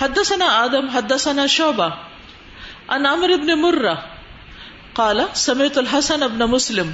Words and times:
حدثنا 0.00 0.46
آدم، 0.46 0.88
حدثنا 0.88 1.46
شعبہ 1.46 1.88
ان 2.88 3.06
عمر 3.06 3.28
ابن 3.28 3.60
مرہ، 3.60 3.94
قال 4.92 5.20
سمعت 5.34 5.78
الحسن 5.78 6.22
ابن 6.22 6.38
مسلم 6.38 6.90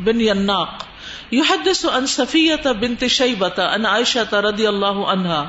بن 0.00 0.20
یناق 0.20 0.84
يحدث 1.32 1.84
عن 1.84 2.06
صفیہ 2.06 2.68
بنت 2.80 3.04
شیبہ 3.08 3.60
ان 3.60 3.86
عائشہ 3.86 4.34
رضی 4.34 4.66
اللہ 4.66 5.00
عنہا۔ 5.06 5.42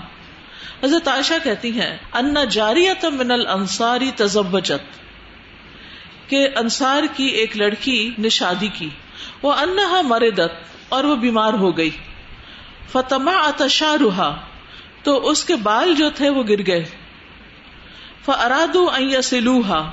حضرت 0.83 1.07
عائشہ 1.07 1.33
کہتی 1.43 1.71
ہیں، 1.71 1.97
ان 2.13 2.35
جاریت 2.49 3.05
من 3.05 3.31
الانصاری 3.31 4.11
تزوجت 4.15 5.01
کہ 6.29 6.47
انصار 6.55 7.03
کی 7.15 7.25
ایک 7.25 7.57
لڑکی 7.57 8.11
نے 8.17 8.29
شادی 8.29 8.67
کی 8.67 8.89
وہ 9.41 9.53
انہا 9.53 10.01
مردت 10.01 10.53
اور 10.89 11.03
وہ 11.03 11.15
بیمار 11.15 11.53
ہو 11.53 11.77
گئی۔ 11.77 11.89
فتما 12.91 13.31
اتشارہا 13.31 14.35
تو 15.03 15.29
اس 15.29 15.45
کے 15.45 15.55
بال 15.55 15.95
جو 15.95 16.09
تھے 16.15 16.29
وہ 16.29 16.43
گر 16.49 16.67
گئے۔ 16.67 16.85
فرادو 18.25 18.89
سلوہا 19.23 19.91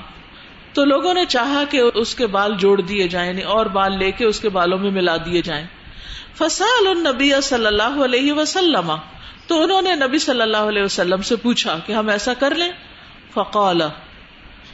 تو 0.73 0.85
لوگوں 0.85 1.13
نے 1.13 1.25
چاہا 1.25 1.63
کہ 1.69 1.81
اس 1.93 2.15
کے 2.15 2.27
بال 2.27 2.53
جوڑ 2.57 2.81
دیے 2.81 3.07
جائیں 3.07 3.27
یعنی 3.27 3.41
اور 3.41 3.65
بال 3.65 3.97
لے 3.97 4.11
کے 4.11 4.25
اس 4.25 4.39
کے 4.39 4.49
بالوں 4.49 4.77
میں 4.77 4.91
ملا 4.91 5.17
دیے 5.17 5.41
جائیں۔ 5.41 5.65
فسال 6.37 6.87
النبی 6.87 7.31
صلی 7.43 7.65
اللہ 7.65 8.03
علیہ 8.03 8.33
وسلم۔ 8.33 8.93
تو 9.47 9.63
انہوں 9.63 9.81
نے 9.81 9.95
نبی 9.95 10.17
صلی 10.17 10.41
اللہ 10.41 10.57
علیہ 10.57 10.83
وسلم 10.83 11.21
سے 11.21 11.35
پوچھا 11.35 11.77
کہ 11.85 11.93
ہم 11.93 12.09
ایسا 12.09 12.33
کر 12.33 12.55
لیں؟ 12.55 12.71
فقال۔ 13.33 13.81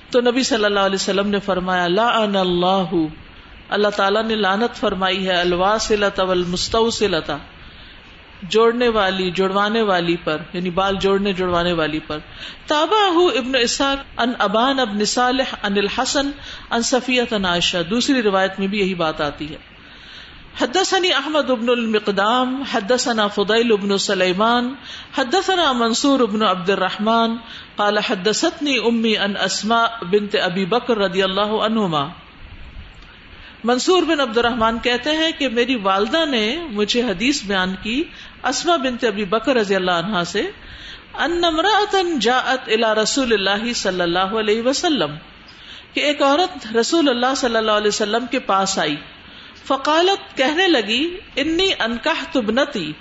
تو 0.10 0.22
نبی 0.22 0.44
صلی 0.44 0.66
اللہ 0.66 0.80
علیہ 0.80 0.96
وسلم 0.96 1.28
نے 1.28 1.40
فرمایا 1.40 1.88
لا 1.88 2.08
اللہ 2.18 2.94
اللہ 3.70 3.88
تعالیٰ 3.88 4.24
نے 4.24 4.36
لانت 4.36 4.76
فرمائی 4.76 5.28
ہے، 5.28 5.36
الواسلۃ 5.36 6.20
والمستوصلۃ۔ 6.20 7.32
جوڑنے 8.44 8.88
والی 8.88 9.32
جڑوانے 9.32 9.82
والی 9.82 10.16
پر 10.16 10.38
یعنی 10.54 10.70
بال 10.70 10.96
جوڑنے 10.96 11.34
جڑوانے 11.34 11.74
والی 11.74 12.00
پر. 12.00 12.18
تابا 12.68 13.06
ابن 13.38 13.52
اسحاق 13.62 14.22
ان 14.22 14.34
ابان 14.40 14.80
ابن 14.80 15.06
صالح 15.06 15.56
ان 15.64 15.78
الحسن 15.78 16.32
ان 16.72 16.82
صفیت 16.82 17.34
ان 17.34 17.46
عائشہ. 17.46 17.78
دوسری 17.90 18.22
روایت 18.22 18.60
میں 18.60 18.68
بھی 18.68 18.80
یہی 18.80 18.94
بات 18.94 19.22
آتی 19.22 19.50
ہے. 19.50 19.58
حدثني 20.62 21.12
احمد 21.12 21.50
ابن 21.50 21.70
المقدام، 21.70 22.64
حدثنا 22.72 23.28
فضيل 23.28 23.72
ابن 23.72 23.98
سليمان 23.98 24.74
حدثنا 25.18 25.72
منصور 25.72 26.20
ابن 26.20 26.44
عبد 26.44 26.70
الرحمن 26.70 27.36
قال 27.76 28.00
حدثتني 28.00 28.78
امي 28.78 29.18
ان 29.18 29.38
اسماء 29.38 30.06
بنت 30.06 30.36
ابي 30.42 30.66
بکر 30.66 30.98
رضی 30.98 31.24
اللہ 31.24 31.52
عنہما. 31.62 32.10
منصور 33.68 34.04
بن 34.04 34.20
عبد 34.20 34.38
الرحمان 34.38 34.80
کہتے 34.80 35.10
ہیں 35.10 35.32
کہ 35.38 35.50
میری 35.50 35.76
والدہ 35.76 36.26
نے 36.26 36.58
مجھے 36.70 37.02
حدیث 37.02 37.44
بیان 37.44 37.76
کی 37.84 38.04
اسما 38.44 38.76
بنت 38.76 39.04
ابی 39.04 39.26
بکر 39.26 39.56
رضی 39.56 39.76
اللہ 39.76 39.92
عنہا 39.92 40.24
سے، 40.24 40.42
ان 41.14 42.20
جاءت 42.20 42.70
الى 42.70 43.02
رسول 43.04 43.34
اللہ 43.34 43.74
صلی 43.74 44.02
اللہ 44.02 44.20
علیہ 44.20 44.62
وسلم، 44.62 45.16
کہ 45.94 46.00
ایک 46.00 46.22
عورت 46.22 46.76
رسول 46.76 47.10
اللہ 47.10 47.36
صلی 47.38 47.56
اللہ 47.56 47.72
علیہ 47.72 47.88
وسلم 47.88 48.26
کے 48.32 48.40
پاس 48.40 48.80
آئی۔ 48.80 48.96
فقالت، 49.68 50.38
کہنے 50.38 50.68
لگی، 50.68 51.18
انی 51.36 51.68
انکاہ 51.80 52.24
تبنتی 52.32 52.94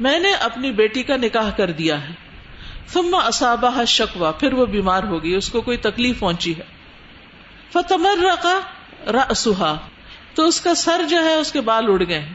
میں 0.00 0.18
نے 0.18 0.30
اپنی 0.30 0.72
بیٹی 0.72 1.02
کا 1.02 1.16
نکاح 1.16 1.50
کر 1.50 1.70
دیا 1.70 2.08
ہے۔ 2.08 2.12
ثم 2.88 3.14
اصابہ 3.14 3.84
شکوا 3.84 4.30
پھر 4.30 4.52
وہ 4.52 4.66
بیمار 4.66 5.02
ہو 5.02 5.22
گئی، 5.22 5.34
اس 5.34 5.48
کو 5.48 5.60
کوئی 5.60 5.76
تکلیف 5.76 6.18
پہنچی 6.18 6.58
ہے۔ 6.58 6.64
فتمرقا 7.72 8.60
رأسها 9.06 9.76
تو 10.34 10.46
اس 10.46 10.60
کا 10.60 10.74
سر 10.74 11.02
جو 11.10 11.24
ہے 11.24 11.34
اس 11.34 11.52
کے 11.52 11.60
بال 11.60 11.84
اڑ 11.88 12.02
گئے 12.08 12.28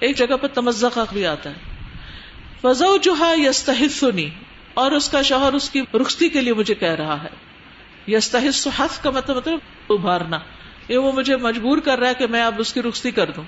ایک 0.00 0.16
جگہ 0.16 0.36
پر 0.36 0.48
تمزق 0.48 0.98
بھی 1.12 1.26
آتا 1.26 1.50
ہے۔ 1.50 1.54
وزو 2.64 2.96
جو 2.96 3.14
ہے 3.18 4.28
اور 4.74 4.92
اس 4.92 5.08
کا 5.08 5.22
شوہر 5.22 5.52
اس 5.52 5.70
کی 5.70 5.82
رخصتی 5.94 6.28
کے 6.28 6.40
لیے 6.40 6.54
مجھے 6.54 6.74
کہہ 6.74 6.88
رہا 6.88 7.22
ہے۔ 7.22 7.28
یستحس 8.08 8.68
حف 8.78 9.02
کا 9.02 9.10
مطلب 9.10 9.36
مطلب 9.36 9.58
ابھارنا۔ 9.90 10.38
یہ 10.88 10.98
وہ 10.98 11.12
مجھے 11.12 11.36
مجبور 11.36 11.78
کر 11.78 11.98
رہا 11.98 12.08
ہے 12.08 12.14
کہ 12.14 12.26
میں 12.26 12.42
اب 12.42 12.54
اس 12.58 12.72
کی 12.72 12.82
رخصتی 12.82 13.10
کر 13.10 13.30
دوں۔ 13.30 13.44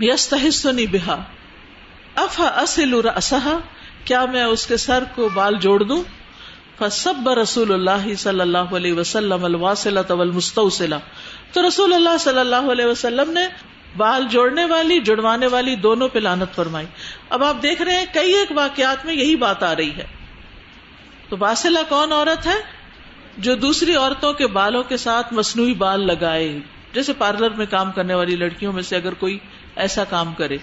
یستحسنی 0.00 0.86
بہا 0.86 1.22
اف 2.14 2.40
اصل 2.40 2.94
رسحا 2.94 3.58
کیا 4.04 4.24
میں 4.24 4.44
اس 4.44 4.66
کے 4.66 4.76
سر 4.76 5.04
کو 5.14 5.28
بال 5.28 5.54
جوڑ 5.60 5.82
دوں؟ 5.82 6.02
فسب 6.78 7.28
رسول 7.28 7.72
اللہ 7.72 8.14
صلی 8.14 8.40
اللہ 8.40 8.58
علیہ 8.58 8.92
وسلم 8.92 9.44
الواصلۃ 9.44 10.10
والمستوصلہ 10.10 10.94
تو 11.52 11.68
رسول 11.68 11.92
اللہ 11.92 12.16
صلی 12.20 12.38
اللہ 12.38 12.72
علیہ 12.72 12.84
وسلم 12.84 13.30
نے 13.30 13.72
بال 13.96 14.26
جوڑنے 14.30 14.64
والی، 14.64 15.00
جڑوانے 15.00 15.46
والی 15.46 15.76
دونوں 15.76 16.08
پہ 16.08 16.18
لانت 16.18 16.54
فرمائی۔ 16.54 16.86
اب 17.30 17.44
آپ 17.44 17.62
دیکھ 17.62 17.82
رہے 17.82 17.94
ہیں 17.94 18.06
کئی 18.14 18.32
ایک 18.32 18.52
واقعات 18.54 19.06
میں 19.06 19.14
یہی 19.14 19.36
بات 19.36 19.62
آ 19.62 19.76
رہی 19.76 19.90
ہے۔ 19.90 20.06
تو 21.28 21.36
باسلا 21.36 21.80
کون 21.88 22.12
عورت 22.12 22.46
ہے؟ 22.46 22.60
جو 23.38 23.54
دوسری 23.54 23.94
عورتوں 23.94 24.32
کے 24.32 24.46
بالوں 24.46 24.82
کے 24.82 24.96
ساتھ 24.96 25.34
مصنوعی 25.34 25.74
بال 25.74 26.06
لگائے۔ 26.06 26.58
جیسے 26.92 27.12
پارلر 27.12 27.50
میں 27.50 27.66
کام 27.70 27.92
کرنے 27.92 28.14
والی 28.14 28.36
لڑکیوں 28.36 28.72
میں 28.72 28.82
سے 28.82 28.96
اگر 28.96 29.14
کوئی 29.14 29.38
ایسا 29.76 30.04
کام 30.04 30.34
کرے۔ 30.34 30.56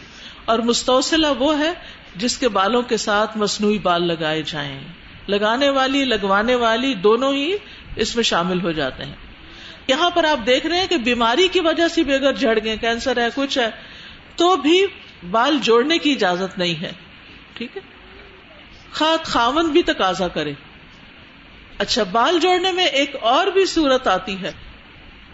اور 0.46 0.60
مستوسلا 0.60 1.32
وہ 1.32 1.60
ہے 1.60 1.74
جس 2.16 2.38
کے 2.38 2.50
بالوں 2.50 2.82
کے 2.82 2.98
ساتھ 2.98 3.38
مصنوعی 3.38 3.78
بال 3.78 4.08
لگائے 4.08 4.42
جائیں۔ 4.46 4.80
لگانے 5.30 5.70
والی، 5.70 6.06
لگوانے 6.06 6.56
والی 6.56 6.94
دونوں 6.94 7.34
ہی 7.34 7.56
اس 7.96 8.16
میں 8.16 8.24
شامل 8.24 8.62
ہو 8.62 8.72
جاتے 8.72 9.06
ہیں۔ 9.06 9.16
یہاں 9.88 10.10
پر 10.10 10.24
آپ 10.24 10.40
دیکھ 10.46 10.68
رہے 10.68 10.80
ہیں 10.80 10.88
کہ 10.88 10.98
بیماری 10.98 11.48
کی 11.48 11.60
وجہ 11.60 11.88
سے 11.88 12.04
بھی 12.04 12.14
اگر 12.14 12.34
جھڑ 12.34 12.60
گئے، 12.64 12.78
کینسر 12.78 13.18
ہے، 13.18 13.28
کچھ 13.36 13.58
ہے، 13.58 13.70
تو 14.36 14.56
بھی 14.56 14.86
بال 15.32 15.58
جوڑنے 15.62 15.98
کی 15.98 16.12
اجازت 16.12 16.58
نہیں 16.58 16.82
ہے۔ 16.82 16.92
ٹھیک 17.54 17.78
ہے؟ 17.78 17.82
خات 18.92 19.24
خاون 19.24 19.66
بھی 19.66 19.84
تقاضا 19.84 20.28
کرے۔ 20.28 20.54
اچھا 21.78 22.04
بال 22.04 22.40
جوڑنے 22.40 22.72
میں 22.72 22.86
ایک 22.86 23.16
اور 23.22 23.48
بھی 23.48 23.66
صورت 23.66 24.08
آتی 24.08 24.42
ہے۔ 24.42 24.52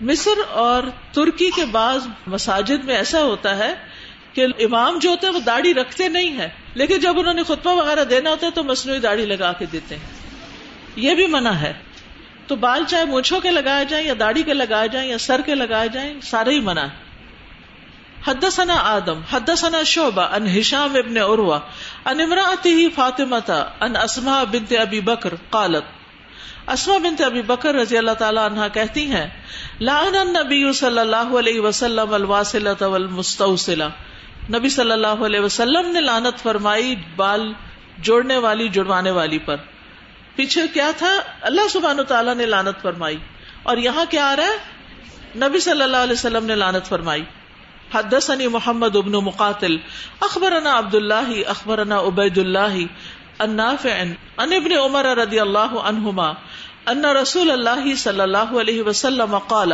مصر 0.02 0.42
اور 0.50 0.84
ترکی 1.14 1.50
کے 1.56 1.66
بعض 1.66 2.08
مساجد 2.28 2.84
میں 2.84 2.96
ایسا 2.96 3.24
ہوتا 3.24 3.58
ہے 3.58 3.74
کہ 4.36 4.46
امام 4.60 5.00
جو 5.00 5.10
ہوتے 5.10 5.28
ہیں 5.28 5.34
وہ 5.34 5.40
داڑھی 5.40 5.74
رکھتے 5.74 6.08
نہیں 6.08 6.38
ہے 6.38 6.50
لیکن 6.74 6.98
جب 6.98 7.20
انہوں 7.20 7.34
نے 7.34 7.44
خطبہ 7.44 7.76
وغیرہ 7.76 8.04
دینا 8.04 8.30
ہوتا 8.30 8.48
ہے 8.48 8.52
تو 8.52 8.64
مصنوعی 8.64 9.00
داڑھی 9.00 9.26
لگا 9.26 9.54
کے 9.54 9.66
دیتے 9.66 9.96
ہیں۔ 9.96 10.04
یہ 10.96 11.16
بھی 11.16 11.28
منع 11.28 11.52
ہے۔ 11.52 11.74
تو 12.48 12.56
بال 12.56 12.84
چاہے 12.88 13.06
مونچھوں 13.06 13.40
کے 13.40 13.52
لگائے 13.52 13.86
جائیں 13.86 14.08
یا 14.08 14.14
داڑھی 14.20 14.44
کے 14.44 14.54
لگائے 14.54 14.88
جائیں 14.88 15.10
یا 15.10 15.18
سر 15.18 15.42
کے 15.46 15.56
لگائے 15.56 15.88
جائیں، 15.90 16.22
سارے 16.22 16.52
ہی 16.52 16.60
منع 16.60 16.86
حدثنا 18.28 18.74
آدم، 18.74 19.22
حدثنا 19.32 19.84
شعبہ 19.84 20.22
ان 20.22 20.60
ہشام 20.60 20.96
ابن 20.96 21.18
عروہ 21.18 21.60
ان 22.06 22.22
امراته 22.22 22.80
فاطمہ 22.96 23.52
ان 23.80 23.96
اسماء 23.96 24.44
بنت 24.44 24.74
ابی 24.80 25.02
بکر 25.02 25.34
قالت۔ 25.50 25.84
اسما 26.70 26.98
بنت 26.98 27.22
ابی 27.22 27.42
بکر 27.42 27.76
رضی 27.76 27.98
اللہ 27.98 28.12
تعالی 28.12 28.40
عنہ 28.46 28.60
کہتی 28.74 29.12
ہیں، 29.12 29.28
لعن 29.82 30.16
النبی 30.16 30.74
صلی 30.74 31.00
اللہ 31.00 31.38
علیہ 31.40 31.60
وسلم 31.60 32.14
الواصلة 32.14 32.92
والمستوصلة 32.92 33.88
نبی 34.50 34.70
صلی 34.70 34.92
اللہ 34.92 35.08
علیہ 35.08 35.40
وسلم 35.40 35.92
نے 35.92 36.02
لعنت 36.02 36.44
فرمائی 36.44 36.96
بال 37.16 37.54
جوڑنے 37.98 38.38
والی، 38.38 38.70
جڑوانے 38.70 39.12
والی 39.12 39.38
پر۔ 39.38 39.56
پیچھے 40.36 40.68
کیا 40.68 40.92
تھا؟ 40.98 41.18
اللہ 41.42 41.68
سبحان 41.70 42.00
تعالیٰ 42.08 42.36
نے 42.36 42.46
لانت 42.46 42.82
فرمائی۔ 42.82 43.18
اور 43.64 43.78
یہاں 43.78 44.06
کیا 44.10 44.26
آ 44.26 44.36
رہا 44.36 44.44
ہے؟ 44.44 44.58
نبی 45.36 45.60
صلی 45.60 45.82
اللہ 45.82 45.98
علیہ 45.98 46.14
وسلم 46.14 46.46
نے 46.46 46.56
لانت 46.56 46.86
فرمائی۔ 46.86 47.24
حدثني 47.94 48.48
محمد 48.48 48.96
ابن 48.96 49.12
مقاتل، 49.12 49.78
اخبرنا 50.20 50.78
عبد 50.78 50.96
الله 50.96 51.32
اخبرنا 51.48 52.00
عبید 52.00 52.38
اللہ 52.38 52.76
النافع 53.40 53.90
ان 54.38 54.54
ابن 54.54 54.78
عمر 54.78 55.06
رضی 55.06 55.40
اللہ 55.40 55.80
عنہما، 55.84 56.30
ان 56.86 57.06
رسول 57.06 57.52
اللہ 57.52 57.96
صلی 57.96 58.22
اللہ 58.22 58.38
علیہ 58.38 58.84
وسلم 58.84 59.38
قال، 59.38 59.72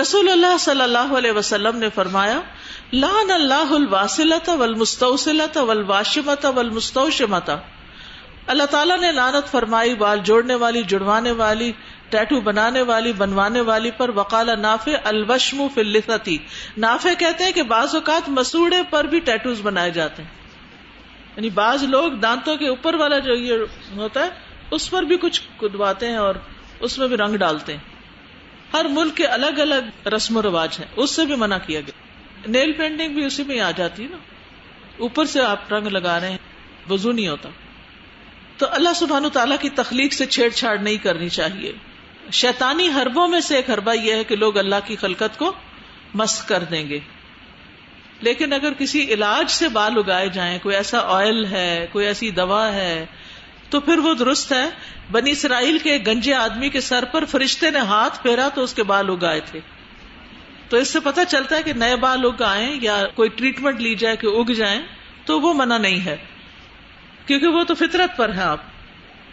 رسول 0.00 0.28
اللہ 0.28 0.58
صلی 0.60 0.82
اللہ 0.82 1.16
علیہ 1.18 1.32
وسلم 1.32 1.76
نے 1.76 1.88
فرمایا 1.94 2.40
لعن 2.92 3.30
اللہ 3.30 3.72
الواصلة 3.72 4.54
والمستوصلة 4.54 5.62
والواشمة 5.62 6.50
والمستوشمة 6.56 7.56
اللہ 8.46 8.62
تعالیٰ 8.62 8.98
نے 8.98 9.12
لانت 9.12 9.50
فرمائی 9.50 9.94
بال 9.94 10.18
جوڑنے 10.24 10.54
والی، 10.54 10.82
جڑوانے 10.82 11.30
والی، 11.30 11.72
ٹیٹو 12.08 12.40
بنانے 12.40 12.82
والی، 12.82 13.12
بنوانے 13.12 13.60
والی 13.60 13.90
پر 13.90 14.08
وکال 14.08 14.60
نافے 14.60 14.96
الوشم 14.96 15.66
فلتی 15.74 16.38
نافے 16.76 17.14
کہتے 17.14 17.44
ہیں 17.44 17.52
کہ 17.52 17.62
بعض 17.62 17.94
اوقات 17.94 18.28
مسوڑے 18.28 18.82
پر 18.90 19.04
بھی 19.04 19.20
ٹیٹوز 19.20 19.60
بنائے 19.60 19.90
جاتے 19.90 20.22
ہیں۔ 20.22 20.30
یعنی 21.36 21.50
بعض 21.50 21.84
لوگ 21.84 22.12
دانتوں 22.12 22.56
کے 22.56 22.68
اوپر 22.68 22.94
والا 22.94 23.18
جو 23.18 23.34
یہ 23.34 23.52
ہوتا 23.96 24.24
ہے، 24.24 24.30
اس 24.70 24.90
پر 24.90 25.02
بھی 25.02 25.16
کچھ 25.16 25.40
کدواتے 25.56 26.08
ہیں 26.08 26.16
اور 26.16 26.34
اس 26.80 26.98
میں 26.98 27.08
بھی 27.08 27.16
رنگ 27.16 27.36
ڈالتے 27.36 27.72
ہیں۔ 27.72 27.84
ہر 28.72 28.84
ملک 28.84 29.16
کے 29.16 29.26
الگ 29.26 29.60
الگ 29.60 30.08
رسم 30.08 30.36
و 30.36 30.42
رواج 30.42 30.76
ہیں، 30.78 30.86
اس 30.96 31.10
سے 31.10 31.24
بھی 31.24 31.34
منع 31.34 31.58
کیا 31.58 31.80
گیا۔ 31.80 32.07
نیل 32.46 32.72
پینٹنگ 32.72 33.14
بھی 33.14 33.24
اسی 33.24 33.44
میں 33.44 33.60
آ 33.60 33.70
جاتی 33.70 34.02
ہے 34.02 34.08
نا۔ 34.08 34.16
اوپر 34.98 35.24
سے 35.24 35.40
آپ 35.40 35.72
رنگ 35.72 35.86
لگا 35.86 36.20
رہے 36.20 36.30
ہیں 36.30 36.38
وزو 36.90 37.12
نہیں 37.12 37.28
ہوتا۔ 37.28 37.48
تو 38.56 38.66
اللہ 38.70 38.88
سبحان 38.96 39.24
تعالیٰ 39.32 39.56
کی 39.60 39.70
تخلیق 39.70 40.12
سے 40.12 40.26
چھیڑ 40.26 40.48
چھاڑ 40.48 40.78
نہیں 40.78 40.96
کرنی 40.96 41.28
چاہیے۔ 41.28 41.72
شیطانی 42.32 42.88
حربوں 42.88 43.28
میں 43.28 43.40
سے 43.40 43.56
ایک 43.56 43.70
حربہ 43.70 43.92
یہ 43.92 44.14
ہے 44.14 44.24
کہ 44.24 44.36
لوگ 44.36 44.58
اللہ 44.58 44.74
کی 44.84 44.96
خلقت 44.96 45.38
کو 45.38 45.52
مس 46.14 46.42
کر 46.42 46.64
دیں 46.64 46.88
گے۔ 46.88 46.98
لیکن 48.20 48.52
اگر 48.52 48.72
کسی 48.72 49.04
علاج 49.04 49.50
سے 49.50 49.68
بال 49.68 49.92
اگائے 49.96 50.28
جائیں، 50.28 50.58
کوئی 50.62 50.76
ایسا 50.76 50.98
آئل 51.02 51.46
ہے، 51.46 51.86
کوئی 51.92 52.06
ایسی 52.06 52.30
دوا 52.30 52.72
ہے، 52.72 53.06
تو 53.70 53.80
پھر 53.80 53.98
وہ 53.98 54.14
درست 54.14 54.52
ہے۔ 54.52 54.70
بنی 55.10 55.30
اسرائیل 55.30 55.78
کے 55.78 55.98
گنجے 56.06 56.34
آدمی 56.34 56.68
کے 56.68 56.80
سر 56.80 57.04
پر 57.04 57.24
فرشتے 57.24 57.70
نے 57.70 57.78
ہاتھ 57.78 58.22
پھیرا 58.22 58.48
تو 58.54 58.62
اس 58.62 58.74
کے 58.74 58.82
بال 58.82 59.10
اگائے 59.10 59.40
تھے۔ 59.40 59.60
تو 60.68 60.76
اس 60.76 60.88
سے 60.88 61.00
پتا 61.00 61.24
چلتا 61.24 61.56
ہے 61.56 61.62
کہ 61.62 61.72
نئے 61.72 61.96
بال 61.96 62.24
اگائیں 62.24 62.78
یا 62.82 63.04
کوئی 63.14 63.28
ٹریٹمنٹ 63.28 63.80
لی 63.80 63.94
جائے 63.94 64.16
کہ 64.16 64.26
اگ 64.26 64.52
جائیں، 64.52 64.82
تو 65.24 65.40
وہ 65.40 65.54
منع 65.54 65.78
نہیں 65.78 66.04
ہے۔ 66.04 66.16
کیونکہ 67.26 67.46
وہ 67.46 67.64
تو 67.64 67.74
فطرت 67.74 68.16
پر 68.16 68.32
ہے 68.32 68.42
آپ۔ 68.42 68.58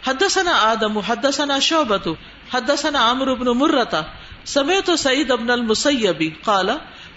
حدثنا 0.06 0.58
آدم، 0.60 0.98
حدثنا 0.98 1.58
شعبت 1.58 2.08
حدثنا 2.54 3.10
عمرو 3.10 3.34
بن 3.34 3.46
مرتا 3.46 4.02
سمیت 4.44 4.90
سعید 4.98 5.30
ابن 5.30 5.50
المسیبی 5.50 6.30
قال، 6.42 6.70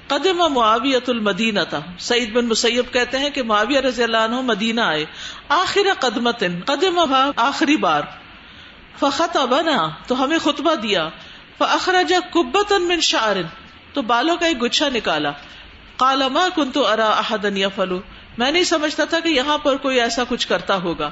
قدم 0.08 0.54
معاویت 0.54 1.10
المدینہ 1.10 1.60
تھا 1.70 1.82
سعید 2.00 2.32
بن 2.32 2.46
مسیب 2.46 2.94
کہتے 2.94 3.18
ہیں 3.18 3.30
کہ 3.30 3.44
معاویہ 3.44 3.80
رضی 3.80 4.04
اللہ 4.04 4.18
عنہ 4.18 4.42
مدینہ 4.42 4.82
آئے۔ 4.82 5.06
آخر 5.50 5.88
قدمت 6.00 6.44
قدم 6.66 7.16
آخری 7.36 7.78
بار۔ 7.78 8.02
فخط 9.00 9.38
بنا 9.38 9.90
تو 10.08 10.24
ہمیں 10.24 10.38
خطبہ 10.38 10.76
دیا۔ 10.76 11.10
فاخرج 11.58 12.14
کبت 12.32 12.72
من 12.72 13.00
شعر۔ 13.00 13.36
تو 13.94 14.02
بالوں 14.02 14.38
کا 14.38 14.46
ایک 14.46 14.64
گچھا 14.64 14.90
نکالا۔ 14.90 15.32
کالا 15.98 16.28
کن 16.56 16.72
تو 16.72 16.88
ارا 16.88 17.10
احدن 17.10 17.58
یفلو 17.58 18.00
میں 18.38 18.52
نہیں 18.52 18.64
سمجھتا 18.64 19.06
تھا 19.06 19.20
کہ 19.20 19.28
یہاں 19.28 19.58
پر 19.58 19.76
کوئی 19.76 20.02
ایسا 20.02 20.24
کچھ 20.30 20.48
کرتا 20.48 20.76
ہوگا۔ 20.76 21.12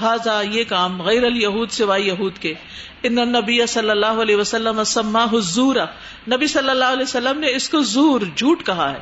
ہاضا 0.00 0.40
یہ 0.40 0.64
کام 0.68 1.02
غیر 1.02 1.24
الہود 1.24 1.70
سوائے 1.70 2.02
یہود 2.02 2.38
کے۔ 2.38 2.54
ان 3.02 3.14
نبی 3.14 3.66
صلی 3.66 3.90
اللہ 3.90 4.06
علیہ 4.06 4.36
وسلم 4.36 4.84
سما 4.84 5.24
حضور 5.24 5.76
نبی 6.28 6.46
صلی 6.46 6.70
اللہ 6.70 6.84
علیہ 6.84 7.02
وسلم 7.02 7.40
نے 7.40 7.54
اس 7.54 7.68
کو 7.68 7.82
زور 7.82 8.20
جھوٹ 8.36 8.66
کہا 8.66 8.92
ہے۔ 8.92 8.98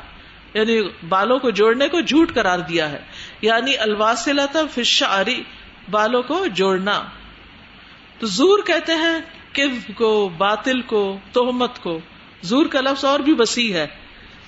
یعنی 0.53 0.89
بالوں 1.09 1.39
کو 1.39 1.49
جوڑنے 1.49 1.87
کو 1.87 2.01
جھوٹ 2.01 2.33
قرار 2.33 2.59
دیا 2.59 2.91
ہے۔ 2.91 2.99
یعنی 3.41 3.77
الواسلت 3.77 4.57
فشاری 4.73 5.43
بالوں 5.91 6.23
کو 6.23 6.45
جوڑنا۔ 6.45 7.03
تو 8.19 8.27
زور 8.27 8.59
کہتے 8.59 8.93
ہیں، 8.93 9.19
کذب 9.53 9.95
کو، 9.95 10.29
باطل 10.37 10.81
کو، 10.81 11.17
تہمت 11.31 11.79
کو۔ 11.79 11.99
زور 12.41 12.65
کا 12.65 12.81
لفظ 12.81 13.05
اور 13.05 13.19
بھی 13.19 13.33
وسیع 13.39 13.73
ہے۔ 13.73 13.87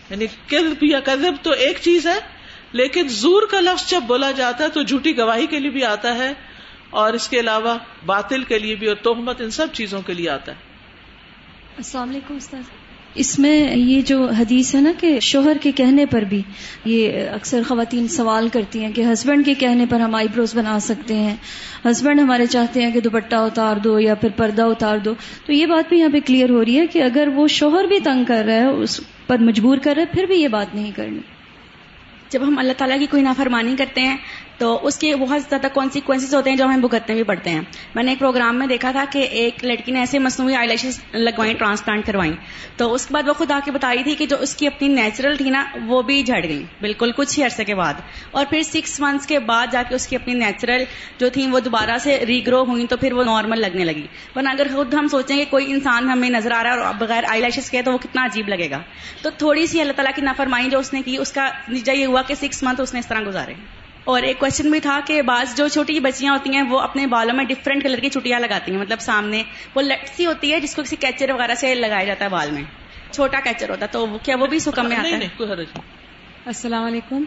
یعنی 0.10 0.28
کذب 0.48 0.84
یا 0.84 1.00
کذب 1.00 1.34
تو 1.44 1.52
ایک 1.52 1.78
چیز 1.82 2.08
ہے، 2.08 2.20
لیکن 2.72 3.08
زور 3.08 3.42
کا 3.52 3.60
لفظ 3.60 3.90
جب 3.90 4.02
بولا 4.08 4.32
جاتا 4.32 4.64
ہے 4.64 4.70
تو 4.70 4.84
جھوٹی 4.84 5.18
گواہی 5.18 5.48
کے 5.48 5.60
لیے 5.60 5.72
بھی 5.72 5.84
آتا 5.86 6.16
ہے 6.16 6.34
اور 6.90 7.14
اس 7.14 7.30
کے 7.30 7.40
علاوہ 7.40 7.78
باطل 8.06 8.44
کے 8.44 8.60
لیے 8.60 8.76
بھی 8.76 8.88
اور 8.88 8.96
توہمت 8.96 9.42
ان 9.42 9.52
سب 9.52 9.68
چیزوں 9.74 10.02
کے 10.02 10.14
لیے 10.14 10.30
آتا 10.30 10.52
ہے۔ 10.52 10.58
السلام 11.78 12.10
علیکم 12.10 12.36
استاد 12.36 12.62
اس 13.16 13.40
میں 13.40 13.78
یہ 13.78 14.02
جو 14.02 14.26
حدیث 14.26 14.76
ہے 14.76 14.82
نا 14.82 14.92
کہ 15.00 15.20
شوہر 15.20 15.58
کے 15.62 15.72
کہنے 15.72 16.06
پر 16.06 16.22
بھی 16.22 16.42
یہ 16.86 17.30
اکثر 17.30 17.62
خواتین 17.68 18.08
سوال 18.08 18.50
کرتی 18.50 18.84
ہیں 18.84 18.92
کہ 18.92 19.02
ہسبینڈ 19.02 19.46
کے 19.46 19.54
کہنے 19.54 19.86
پر 19.90 20.00
ہم 20.00 20.16
آئی 20.16 20.28
بروز 20.28 20.56
بنا 20.56 20.80
سکتے 20.80 21.16
ہیں۔ 21.16 21.36
ہسبینڈ 21.86 22.20
ہمارے 22.20 22.46
چاہتے 22.46 22.84
ہیں 22.84 22.92
کہ 22.92 23.00
دوپٹہ 23.00 23.36
اتار 23.36 23.76
دو 23.76 24.00
یا 24.00 24.16
پھر 24.16 24.30
پردہ 24.36 24.62
اتار 24.62 24.98
دو۔ 24.98 25.14
تو 25.46 25.54
یہ 25.54 25.66
بات 25.66 25.90
بھی 25.90 26.00
یہاں 26.00 26.10
پہ 26.10 26.20
کلیئر 26.26 26.50
ہو 26.50 26.66
رہی 26.66 26.80
ہے 26.80 26.88
کہ 26.88 27.04
اگر 27.04 27.28
وہ 27.36 27.48
شوہر 27.48 27.84
بھی 27.84 28.00
تنگ 28.00 28.24
کر 28.24 28.44
رہا 28.46 28.54
ہے، 28.54 28.66
اس 28.66 29.02
پر 29.28 29.38
مجبور 29.38 29.78
کر 29.78 29.94
رہا 29.96 30.02
ہے، 30.02 30.08
پھر 30.08 30.24
بھی 30.24 30.36
یہ 30.36 30.48
بات 30.48 30.76
نہیں 30.76 30.92
کرنی۔ 30.96 31.20
جب 32.30 32.48
ہم 32.48 32.58
اللہ 32.58 32.74
تعالیٰ 32.78 33.00
کی 33.00 33.06
کوئی 33.06 33.24
نافرمانی 33.24 33.76
کرتے 33.78 34.02
ہیں 34.02 34.18
تو 34.64 34.80
اس 34.84 34.98
کے 34.98 35.16
بہت 35.16 35.42
زیادہ 35.50 35.68
کانسیکوینسز 35.74 36.36
ہوتے 36.36 36.50
ہیں 36.50 36.58
جو 36.58 36.66
ہم 36.66 36.80
بھگتنے 36.80 37.16
بھی 37.16 37.24
پڑتے 37.24 37.50
ہیں۔ 37.50 37.62
میں 37.96 38.04
نے 38.04 38.12
ایک 38.12 38.20
پروگرام 38.20 38.60
میں 38.60 38.68
دیکھا 38.68 38.92
تھا 38.92 39.06
کہ 39.12 39.20
ایک 39.20 39.66
لڑکی 39.66 39.92
نے 39.92 40.00
ایسے 40.00 40.20
مصنوعی 40.20 40.56
آئی 40.56 40.68
لیشز 40.68 41.00
لگوائیں 41.14 41.54
ٹرانسپلانٹ 41.54 42.06
کروائیں۔ 42.06 42.34
تو 42.78 42.94
اس 42.94 43.06
کے 43.06 43.14
بعد 43.14 43.28
وہ 43.28 43.34
خود 43.34 43.52
آ 43.52 43.60
کے 43.66 43.72
بتائی 43.72 44.04
تھی 44.04 44.16
کہ 44.16 44.26
جو 44.26 44.38
اس 44.40 44.56
کی 44.56 44.68
اپنی 44.68 44.88
نیچرل 44.88 45.38
تھی 45.38 45.50
نا، 45.50 45.64
وہ 45.86 46.02
بھی 46.02 46.24
جھڑ 46.24 46.44
گئی 46.44 46.64
بالکل 46.82 47.12
کچھ 47.16 47.40
ہی 47.40 47.44
عرصے 47.44 47.64
کے 47.64 47.76
بعد۔ 47.76 47.94
اور 48.32 48.46
پھر 48.50 48.64
سکس 48.64 49.00
منتھس 49.00 49.28
کے 49.28 49.40
بعد 49.40 49.68
جا 49.72 49.84
کے 49.90 49.96
اس 49.96 50.08
کی 50.08 50.16
اپنی 50.16 50.34
نیچرل 50.34 50.84
جو 51.18 51.30
تھیں، 51.30 51.52
وہ 51.52 51.60
دوبارہ 51.60 51.98
سے 51.98 52.24
ریگرو 52.28 52.64
ہوئی 52.64 52.88
تو 52.88 52.98
پھر 52.98 53.14
وہ 53.14 53.24
نارمل 53.24 53.60
لگنے 53.60 53.86
لگی۔ 53.86 54.08
ورنہ 54.36 54.50
اگر 54.50 54.68
خود 54.76 54.94
ہم 54.94 55.08
سوچیں 55.08 55.38
کہ 55.38 55.46
کوئی 55.50 55.72
انسان 55.72 56.10
ہمیں 56.10 56.30
نظر 56.30 56.52
آ 56.52 56.64
رہا 56.64 56.74
ہے 56.74 56.80
اور 56.80 56.94
بغیر 56.94 57.24
آئی 57.28 57.42
لیشز 57.42 57.72
کے، 57.72 57.82
تو 57.82 57.94
وہ 57.94 57.98
کتنا 57.98 58.26
عجیب 58.26 58.50
لگے 58.50 58.70
گا۔ 58.70 58.80
تو 59.22 59.30
تھوڑی 59.38 59.66
سی 59.66 59.82
اللہ 59.82 59.94
تعالیٰ 59.94 60.14
کی 60.16 60.22
نافرمائی 60.22 60.70
جو 60.70 60.80
اس 60.80 60.94
نے 60.94 61.02
کی، 61.06 61.18
اس 61.18 61.32
کا 61.32 61.50
نتیجہ 61.70 61.92
یہ 61.92 62.06
ہوا 62.06 62.22
کہ 62.22 62.36
سکس 62.36 62.64
منتھ 62.64 62.82
اس 62.82 62.94
نے 62.94 63.00
اس 63.00 63.08
طرح 63.08 63.20
گزارے۔ 63.28 63.54
اور 64.04 64.22
ایک 64.22 64.40
کوشچن 64.40 64.72
بھی 64.72 64.80
تھا 64.80 65.00
کہ 65.08 65.22
بعض 65.22 65.58
جو 65.58 65.68
چھوٹی 65.68 66.00
بچیاں 66.00 66.34
ہوتی 66.34 66.56
ہیں 66.56 66.62
وہ 66.62 66.80
اپنے 66.80 67.08
بالوں 67.08 67.36
میں 67.36 67.46
ڈفرینٹ 67.46 67.84
کلر 67.84 67.98
کی 67.98 68.10
چٹیاں 68.10 68.40
لگاتی 68.40 68.72
ہیں۔ 68.72 68.80
مطلب 68.80 69.00
سامنے 69.00 69.44
وہ 69.76 69.82
لٹسی 69.82 70.26
ہوتی 70.26 70.54
ہے 70.54 70.60
جس 70.60 70.76
کو 70.76 70.84
کسی 70.84 70.96
کیچر 70.96 71.30
وغیرہ 71.32 71.56
سے 71.56 71.76
لگایا 71.76 72.04
جاتا 72.04 72.26
ہے 72.26 72.30
بال 72.30 72.52
میں۔ 72.52 72.64
چھوٹا 73.12 73.40
کیچر 73.40 73.70
ہوتا 73.70 73.86
ہے 73.86 73.92
تو 73.92 74.18
کیا 74.24 74.36
وہ 74.40 74.48
بھی 74.48 74.60
سکم 74.60 74.90
میں 74.90 74.98
آتا 74.98 75.10
ہے؟ 75.10 75.28
السلام 76.46 76.84
علیکم۔ 76.84 77.24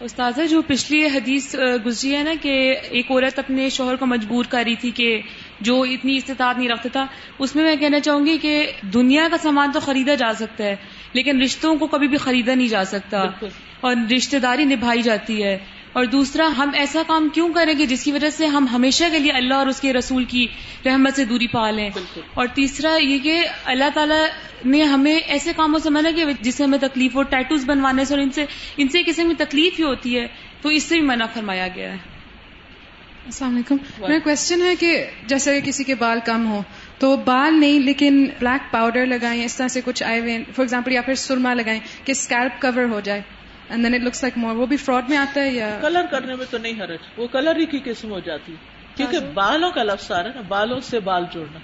استاذہ 0.00 0.42
جو 0.50 0.62
پچھلی 0.62 1.06
حدیث 1.06 1.56
گزری 1.86 2.16
ہے 2.16 2.22
نا 2.22 2.32
کہ 2.42 2.74
ایک 2.90 3.10
عورت 3.10 3.38
اپنے 3.38 3.68
شوہر 3.68 3.96
کو 3.96 4.06
مجبور 4.06 4.44
کر 4.48 4.62
رہی 4.66 4.76
تھی 4.76 4.90
کہ 4.90 5.20
جو 5.60 5.82
اتنی 5.82 6.16
استطاعت 6.16 6.58
نہیں 6.58 6.68
رکھتا 6.68 6.88
تھا 6.92 7.06
اس 7.38 7.56
میں 7.56 7.64
میں 7.64 7.76
کہنا 7.76 8.00
چاہوں 8.00 8.26
گی 8.26 8.38
کہ 8.38 8.72
دنیا 8.82 9.28
کا 9.30 9.36
سامان 9.38 9.72
تو 9.72 9.80
خریدا 9.80 10.14
جا 10.14 10.32
سکتا 10.34 10.64
ہے 10.64 10.76
لیکن 11.12 11.42
رشتوں 11.42 11.76
کو 11.76 11.86
کبھی 11.86 12.08
بھی 12.08 12.16
خریدا 12.16 12.54
نہیں 12.54 12.68
جا 12.68 12.84
سکتا۔ 12.84 13.22
اور 13.80 13.94
رشتے 14.16 14.38
داری 14.38 14.64
نبھائی 14.64 15.02
جاتی 15.02 15.44
ہے۔ 15.44 15.58
اور 15.94 16.04
دوسرا 16.04 16.48
ہم 16.58 16.70
ایسا 16.74 17.02
کام 17.06 17.28
کیوں 17.28 17.52
کریں 17.52 17.78
گے 17.78 17.86
جس 17.86 18.04
کی 18.04 18.12
وجہ 18.12 18.30
سے 18.30 18.46
ہم 18.46 18.66
ہمیشہ 18.72 19.04
کے 19.12 19.18
لیے 19.18 19.32
اللہ 19.32 19.54
اور 19.54 19.66
اس 19.66 19.80
کے 19.80 19.92
رسول 19.92 20.24
کی 20.24 20.46
رحمت 20.86 21.16
سے 21.16 21.24
دوری 21.24 21.46
پا 21.46 21.70
لیں 21.70 21.90
اور 22.34 22.46
تیسرا 22.54 22.96
یہ 22.96 23.18
کہ 23.18 23.46
اللہ 23.64 23.84
تعالیٰ 23.94 24.26
نے 24.64 24.82
ہمیں 24.82 25.16
ایسے 25.16 25.52
کاموں 25.56 25.78
سے 25.78 25.90
منع 25.90 26.10
کیا 26.16 26.24
جس 26.40 26.54
سے 26.54 26.64
ہمیں 26.64 26.78
تکلیف 26.78 27.14
ہو 27.14 27.22
ٹیٹوز 27.22 27.64
بنوانے 27.66 28.04
سے 28.04 28.14
اور 28.14 28.22
ان 28.22 28.30
سے 28.30 28.44
ان 28.76 28.88
سے 28.88 29.02
کسی 29.02 29.24
میں 29.24 29.34
تکلیف 29.38 29.78
ہی 29.78 29.84
ہوتی 29.84 30.18
ہے 30.18 30.26
تو 30.62 30.68
اس 30.68 30.82
سے 30.82 30.94
بھی 30.94 31.06
منع 31.06 31.26
فرمایا 31.26 31.68
گیا 31.68 31.92
ہے۔ 31.92 31.98
السلام 33.26 33.54
علیکم۔ 33.54 33.76
میرا 34.08 34.18
کوشچن 34.24 34.62
ہے 34.62 34.76
کہ 34.76 35.04
جیسے 35.26 35.60
کسی 35.64 35.84
کے 35.84 35.94
بال 35.94 36.18
کم 36.24 36.46
ہو 36.46 36.62
تو 36.98 37.16
بال 37.16 37.60
نہیں 37.60 37.78
لیکن 37.78 38.26
بلیک 38.38 38.72
پاؤڈر 38.72 39.06
لگائیں 39.06 39.44
اس 39.44 39.56
طرح 39.56 39.68
سے 39.68 39.80
کچھ 39.84 40.02
آئے 40.02 40.20
ہوئے 40.20 40.38
فار 40.38 40.60
ایگزامپل 40.60 40.92
یا 40.92 41.00
پھر 41.00 41.14
سرما 41.14 41.54
لگائیں 41.54 41.80
کہ 42.04 42.10
اسکیلپ 42.10 42.62
کور 42.62 42.84
ہو 42.84 43.00
جائے۔ 43.00 43.20
And 43.70 43.84
then 43.84 43.94
it 43.94 44.00
looks 44.00 44.22
like 44.22 44.38
more 44.38 44.56
وہ 44.56 44.66
بھی 44.66 44.76
فراڈ 44.76 45.08
میں 45.08 45.16
آتا 45.16 45.40
ہے 45.40 45.50
یا 45.50 45.78
کلر 45.80 46.06
کرنے 46.10 46.34
میں 46.34 46.46
تو 46.50 46.58
نہیں 46.58 46.80
حرج. 46.80 46.98
وہ 47.16 47.26
کلر 47.26 47.56
ہی 47.56 47.66
کی 47.66 47.78
قسم 47.84 48.10
ہو 48.10 48.20
جاتی. 48.20 48.54
کیونکہ 48.96 49.18
بالوں 49.34 49.70
کا 49.70 49.82
لفظ 49.82 50.12
آ 50.12 50.22
رہا 50.22 50.30
ہے 50.30 50.34
نا. 50.34 50.42
بالوں 50.48 50.80
سے 50.80 51.00
بال 51.00 51.24
جوڑنا. 51.32 51.58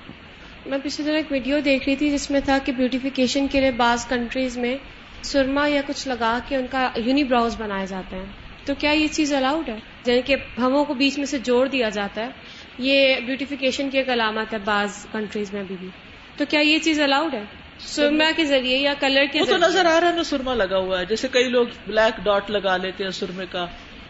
میں 0.67 0.79
پچھلے 0.83 1.11
دن 1.11 1.17
ایک 1.17 1.33
ویڈیو 1.33 1.61
دیکھ 1.61 1.89
رہی 1.89 1.97
تھی 1.97 2.11
جس 2.11 2.31
میں 2.31 2.41
تھا 2.45 2.59
کہ 2.65 2.73
بیوٹیفیکیشن 2.73 3.47
کے 3.47 3.61
لیے 3.61 3.71
بعض 3.71 4.07
کنٹریز 4.07 4.59
میں 4.59 4.77
سرما 5.23 5.67
یا 5.67 5.81
کچھ 5.87 6.09
لگا 6.09 6.39
کے 6.49 6.57
ان 6.57 6.67
کا 6.71 6.91
یونی 6.97 7.25
براؤز 7.25 7.57
بنائے 7.59 7.87
جاتے 7.87 8.17
ہیں. 8.17 8.25
تو 8.65 8.75
کیا 8.79 8.91
یہ 8.91 9.07
چیز 9.07 9.33
الاؤڈ 9.33 9.69
ہے؟ 9.69 9.79
یعنی 10.07 10.23
کہ 10.23 10.37
ہموں 10.59 10.85
کو 10.85 10.95
بیچ 10.95 11.19
میں 11.19 11.27
سے 11.27 11.39
جوڑ 11.39 11.69
دیا 11.69 11.89
جاتا 11.89 12.21
ہے. 12.21 12.31
یہ 12.79 13.21
بیوٹیفیکیشن 13.27 13.91
کی 13.91 13.99
ایک 13.99 14.09
علامت 14.09 14.53
ہے 14.53 14.59
بعض 14.65 15.07
کنٹریز 15.13 15.53
میں 15.53 15.61
ابھی 15.61 15.77
بھی. 15.81 15.89
تو 16.37 16.45
کیا 16.49 16.61
یہ 16.61 16.79
چیز 16.79 17.01
الاؤڈ 17.01 17.35
ہے؟ 17.35 17.45
سرما 17.87 18.25
کے 18.37 18.45
ذریعے 18.45 18.79
یا 18.79 18.95
کلر 19.01 19.25
کے 19.33 19.41
وہ 19.41 19.45
تو 19.45 19.57
نظر 19.57 19.87
آ 19.87 20.01
رہا 20.01 20.09
ہے 20.09 20.15
نا 20.17 20.25
سرما 20.25 20.55
لگا 20.55 20.79
ہوا 20.79 21.01
ہے۔ 21.01 21.05
جیسے 21.05 21.29
کئی 21.29 21.49
لوگ 21.49 21.67
بلیک 21.87 22.25
ڈاٹ 22.25 22.51
لگا 22.51 22.77
لیتے 22.77 23.05
ہیں 23.05 23.11
سرمے 23.11 23.45
کا۔ 23.51 23.67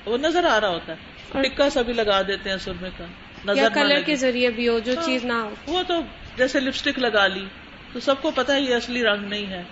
وہ 0.07 0.19
نظر 0.19 0.45
آ 0.45 0.61
رہا 0.61 0.69
ہوتا 0.69 0.93
ہے۔ 0.93 1.11
ٹکا 1.43 1.71
سا 1.71 1.83
بھی 1.83 1.93
لگا 1.93 2.23
دیتے 2.23 2.51
ہیں 2.51 2.57
سرمے 2.57 2.89
کا۔ 2.99 3.05
نظر 3.45 3.69
کلر 3.75 4.01
کے 4.01 4.17
ذریعے 4.17 4.51
بھی 4.51 4.69
ہو 4.69 4.79
جو 4.79 4.95
ہاں، 4.97 5.07
چیز 5.07 5.25
نہ 5.25 5.33
ہو۔ 5.33 5.55
وہ 5.67 5.83
تو 5.83 6.01
جیسے 6.37 6.61
لپسٹک 6.61 6.99
لگا 6.99 7.27
لی۔ 7.27 7.45
تو 7.93 8.01
سب 8.01 8.15
کو 8.23 8.31
پتا 8.31 8.55
ہے 8.55 8.61
یہ 8.61 8.75
اصلی 8.75 9.03
رنگ 9.03 9.29
نہیں 9.29 9.47
ہے۔ 9.47 9.63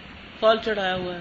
فال 0.40 0.56
چڑھایا 0.64 0.94
ہوا 0.94 1.14
ہے۔ 1.14 1.20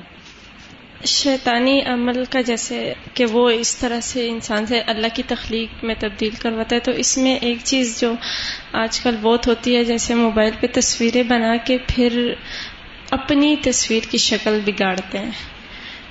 شیطانی 1.06 1.82
عمل 1.82 2.26
کا 2.26 2.42
جیسے 2.42 2.94
کہ 3.14 3.26
وہ 3.26 3.50
اس 3.50 3.76
طرح 3.76 4.00
سے 4.00 4.30
انسان 4.30 4.66
سے 4.66 4.82
اللہ 4.82 5.08
کی 5.14 5.24
تخلیق 5.24 5.84
میں 5.84 5.96
تبدیل 6.00 6.30
کرواتا 6.30 6.76
ہے 6.76 6.80
تو 6.80 6.92
اس 6.92 7.18
میں 7.18 7.36
ایک 7.36 7.58
چیز 7.64 8.00
جو 8.02 8.14
آج 8.72 9.00
کل 9.00 9.16
بہت 9.22 9.48
ہوتی 9.48 9.76
ہے 9.76 9.84
جیسے 9.84 10.16
موبائل 10.16 10.52
پہ 10.60 10.68
تصویریں 10.74 11.24
بنا 11.24 11.56
کے 11.58 11.78
پھر 11.88 12.34
اپنی 13.12 13.56
تصویر 13.64 14.04
کی 14.12 14.18
شکل 14.18 14.60
بگاڑتے 14.66 15.18
ہیں۔ 15.18 15.32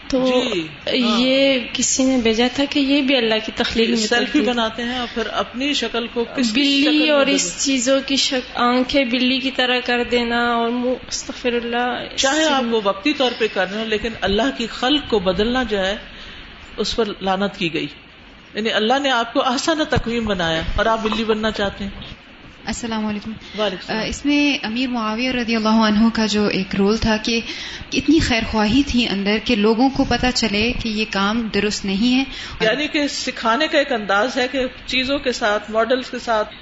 تو 0.09 0.27
جی، 0.27 0.61
ہاں۔ 0.61 1.21
یہ 1.21 1.61
کسی 1.73 2.05
نے 2.05 2.17
بھیجا 2.17 2.47
تھا 2.55 2.65
کہ 2.71 2.81
یہ 2.81 3.03
بھی 3.03 3.17
اللہ 3.17 3.35
کی 3.47 3.53
تخلیق 3.55 3.89
میں 3.89 3.97
سیلفی 3.97 4.41
بناتے 4.41 4.83
ہیں 4.83 4.99
اور 4.99 5.07
پھر 5.15 5.23
اپنی 5.33 5.73
شکل 5.73 6.07
کو 6.07 6.25
بلی 6.55 7.11
اور 7.11 7.27
اس 7.27 7.65
چیزوں 7.65 8.01
کی 8.07 8.17
شک 8.17 8.51
آنکھیں 8.55 9.05
بلی 9.05 9.39
کی 9.39 9.51
طرح 9.51 9.81
کر 9.85 10.05
دینا 10.11 10.55
اور 10.55 10.69
مستفر 10.69 11.53
اللہ 11.53 12.17
چاہے 12.17 12.45
آپ 12.45 12.63
وہ 12.71 12.81
وقتی 12.85 13.13
طور 13.13 13.31
پہ 13.39 13.47
کر 13.55 13.71
رہے 13.71 13.79
ہیں 13.79 13.87
لیکن 13.87 14.09
اللہ 14.21 14.59
کی 14.59 14.67
خلق 14.67 15.11
کو 15.11 15.19
بدلنا 15.19 15.63
جو 15.63 15.79
ہے 15.87 15.97
اس 16.77 16.97
پر 16.97 17.05
لانت 17.21 17.59
کی 17.59 17.75
گئی۔ 17.75 17.87
یعنی 18.55 18.73
اللہ 18.73 18.99
نے 19.03 19.11
آپ 19.11 19.33
کو 19.33 19.41
آسان 19.41 19.79
تقویم 19.91 20.25
بنایا 20.25 20.63
اور 20.77 20.87
آپ 20.87 21.03
بلی 21.03 21.25
بننا 21.25 21.51
چاہتے 21.51 21.85
ہیں۔ 21.85 21.91
السلام 22.67 23.05
علیکم. 23.07 23.33
اس 24.05 24.25
میں 24.25 24.65
امیر 24.67 24.89
معاویہ 24.89 25.31
رضی 25.33 25.57
اللہ 25.57 25.77
عنہ 25.81 26.09
کا 26.15 26.25
جو 26.27 26.47
ایک 26.53 26.75
رول 26.75 26.97
تھا 26.97 27.17
کہ 27.17 27.41
اتنی 27.93 28.19
خیر 28.19 28.43
خواہی 28.51 28.83
تھی 28.87 29.07
اندر 29.09 29.37
کہ 29.45 29.57
لوگوں 29.57 29.89
کو 29.91 30.05
پتا 30.05 30.31
چلے 30.33 30.63
کہ 30.83 30.89
یہ 30.89 31.05
کام 31.11 31.47
درست 31.55 31.85
نہیں 31.85 32.19
ہے. 32.19 32.25
یعنی 32.61 32.89
کہ 32.89 33.07
سکھانے 33.09 33.67
کا 33.67 33.79
ایک 33.79 33.93
انداز 33.93 34.37
ہے 34.37 34.47
کہ 34.53 34.67
چیزوں 34.87 35.19
کے 35.19 35.33
ساتھ 35.33 35.71
ماڈلز 35.71 36.11
کے 36.11 36.19
ساتھ. 36.19 36.55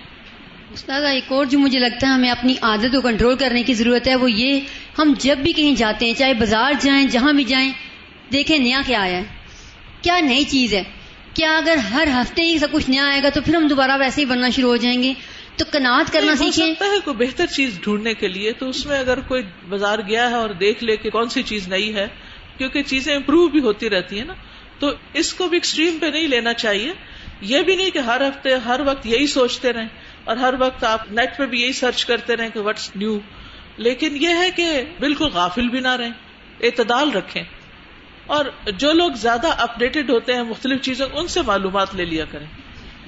استاد 0.75 1.02
ایک 1.04 1.32
اور 1.32 1.46
جو 1.46 1.58
مجھے 1.58 1.78
لگتا 1.78 2.06
ہے 2.06 2.12
ہمیں 2.12 2.30
اپنی 2.30 2.54
عادت 2.62 2.92
کو 2.92 3.00
کنٹرول 3.00 3.37
کرنے 3.37 3.62
کی 3.62 3.75
ضرورت 3.75 4.08
ہے 4.08 4.14
وہ 4.16 4.30
یہ 4.30 4.61
ہم 4.99 5.14
جب 5.18 5.38
بھی 5.38 5.52
کہیں 5.52 5.75
جاتے 5.76 6.06
ہیں 6.06 6.14
چاہے 6.14 6.34
بازار 6.34 6.73
جائیں 6.80 7.06
جہاں 7.08 7.32
بھی 7.32 7.44
جائیں 7.44 7.70
دیکھیں 8.32 8.58
نیا 8.58 8.80
کیا 8.87 9.00
آیا 9.00 9.16
ہے. 9.16 9.25
کیا 10.02 10.18
نئی 10.23 10.44
چیز 10.44 10.75
ہے؟ 10.75 10.82
کیا 11.34 11.56
اگر 11.56 11.76
ہر 11.90 12.08
ہفتے 12.14 12.42
ہی 12.42 12.58
سب 12.58 12.73
کچھ 12.73 12.90
نیا 12.90 13.06
آئے 13.06 13.23
گا 13.23 13.28
تو 13.28 13.40
پھر 13.40 13.54
ہم 13.54 13.66
دوبارہ 13.66 13.96
ویسے 14.00 14.20
ہی 14.20 14.26
بننا 14.26 14.49
شروع 14.50 14.70
ہو 14.70 14.76
جائیں 14.76 15.02
گے؟ 15.02 15.12
تو 15.56 15.64
کنات 15.73 16.12
کرنا 16.12 16.34
سیکھیں۔ 16.37 16.75
سکتا 16.75 16.84
ہے 16.84 17.00
کوئی 17.04 17.26
بہتر 17.26 17.46
چیز 17.46 17.78
ڈھونڈنے 17.82 18.14
کے 18.14 18.28
لیے 18.28 18.52
تو 18.52 18.68
اس 18.68 18.87
میں 18.87 18.99
اگر 18.99 19.20
کوئی 19.20 19.42
بازار 19.68 19.99
گیا 20.08 20.28
ہے 20.30 20.34
اور 20.34 20.50
دیکھ 20.50 20.84
لے 20.84 20.96
کہ 20.96 21.11
کون 21.11 21.28
سی 21.28 21.42
چیز 21.42 21.68
نئی 21.68 21.94
ہے 21.94 22.08
کیونکہ 22.58 22.82
چیزیں 22.82 23.16
امپروو 23.16 23.49
بھی 23.49 23.61
ہوتی 23.61 23.90
رہتی 23.90 24.18
ہیں 24.18 24.25
نا 24.25 24.34
تو 24.78 24.90
اس 25.12 25.34
کو 25.34 25.49
بھی 25.49 25.56
ایکسٹریم 25.56 25.99
پہ 26.00 26.06
نہیں 26.06 26.28
لینا 26.28 26.52
چاہیے۔ 26.52 26.92
یہ 27.40 27.62
بھی 27.62 27.76
نہیں 27.76 27.90
کہ 27.90 27.99
ہر 27.99 28.20
ہفتے 28.28 28.54
ہر 28.54 28.80
وقت 28.84 29.06
یہی 29.06 29.26
سوچتے 29.26 29.73
رہیں 29.73 29.88
اور 30.25 30.37
ہر 30.37 30.54
وقت 30.58 30.84
آپ 30.84 31.12
نیٹ 31.12 31.38
پہ 31.38 31.46
بھی 31.46 31.62
یہی 31.62 31.73
سرچ 31.73 32.04
کرتے 32.04 32.37
رہیں 32.37 32.50
کہ 32.50 32.61
وٹس 32.61 32.96
نیو 32.96 33.18
لیکن 33.76 34.16
یہ 34.20 34.28
ہے 34.28 34.50
کہ 34.50 34.82
بالکل 35.00 35.26
غافل 35.26 35.68
بھی 35.68 35.80
نہ 35.80 35.96
رہیں 35.96 36.12
اعتدال 36.61 37.11
رکھیں۔ 37.11 37.42
اور 38.26 38.44
جو 38.70 38.92
لوگ 38.92 39.12
زیادہ 39.12 39.46
اپڈیٹڈ 39.46 40.11
ہوتے 40.11 40.32
ہیں 40.32 40.42
مختلف 40.42 40.80
چیزوں 40.80 41.08
ان 41.14 41.28
سے 41.28 41.42
معلومات 41.42 41.94
لے 41.94 42.04
لیا 42.04 42.25
کریں۔ 42.25 42.46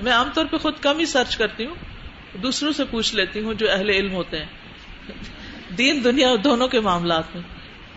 میں 0.02 0.12
عام 0.12 0.28
طور 0.34 0.44
پہ 0.44 0.56
خود 0.56 0.74
کم 0.80 0.98
ہی 0.98 1.06
سرچ 1.06 1.36
کرتی 1.36 1.66
ہوں۔ 1.66 1.74
دوسروں 2.42 2.72
سے 2.72 2.84
پوچھ 2.84 3.14
لیتی 3.14 3.40
ہوں 3.40 3.54
جو 3.54 3.66
اہل 3.70 3.90
علم 3.90 4.12
ہوتے 4.12 4.38
ہیں۔ 4.38 4.46
دین 5.78 6.04
دنیا 6.04 6.28
دونوں 6.44 6.68
کے 6.68 6.80
معاملات 6.80 7.24
میں۔ 7.34 7.42